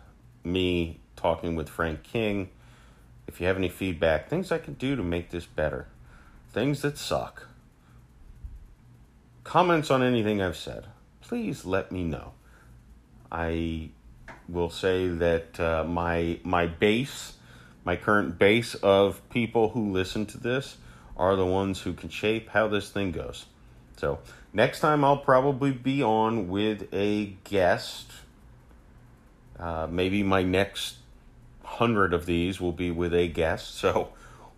me 0.43 0.99
talking 1.15 1.55
with 1.55 1.69
Frank 1.69 2.03
King. 2.03 2.49
If 3.29 3.41
you 3.41 3.47
have 3.47 3.57
any 3.57 3.69
feedback, 3.69 4.29
things 4.29 4.51
I 4.51 4.59
can 4.59 4.75
do 4.75 4.97
to 4.97 5.03
make 5.03 5.31
this 5.31 5.47
better, 5.47 5.87
things 6.53 6.81
that 6.83 6.99
suck, 6.99 7.47
comments 9.51 9.91
on 9.91 10.01
anything 10.01 10.41
I've 10.41 10.57
said, 10.57 10.87
please 11.21 11.65
let 11.65 11.91
me 11.91 12.05
know. 12.05 12.35
I 13.33 13.91
will 14.49 14.71
say 14.71 15.09
that 15.09 15.59
uh, 15.59 15.83
my 15.83 16.39
my 16.45 16.69
base, 16.69 17.33
my 17.85 17.97
current 17.97 18.39
base 18.39 18.77
of 18.77 19.29
people 19.29 19.71
who 19.71 19.91
listen 19.91 20.25
to 20.27 20.39
this 20.39 20.77
are 21.17 21.35
the 21.35 21.45
ones 21.45 21.81
who 21.81 21.95
can 21.95 22.11
shape 22.11 22.51
how 22.51 22.69
this 22.69 22.91
thing 22.91 23.11
goes. 23.11 23.47
So 23.97 24.21
next 24.53 24.79
time 24.79 25.05
I'll 25.05 25.17
probably 25.33 25.73
be 25.73 26.01
on 26.01 26.47
with 26.47 26.87
a 26.95 27.35
guest. 27.43 28.13
Uh, 29.59 29.89
maybe 29.91 30.23
my 30.23 30.45
next 30.45 30.99
hundred 31.65 32.15
of 32.15 32.25
these 32.25 32.61
will 32.61 32.71
be 32.85 32.93
with 32.93 33.13
a 33.13 33.27
guest. 33.27 33.75
So 33.75 34.11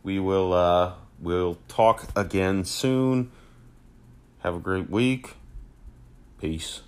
we 0.02 0.18
will 0.18 0.52
uh, 0.52 0.92
we'll 1.18 1.56
talk 1.66 2.08
again 2.14 2.66
soon. 2.66 3.32
Have 4.42 4.56
a 4.56 4.58
great 4.58 4.90
week. 4.90 5.34
Peace. 6.40 6.82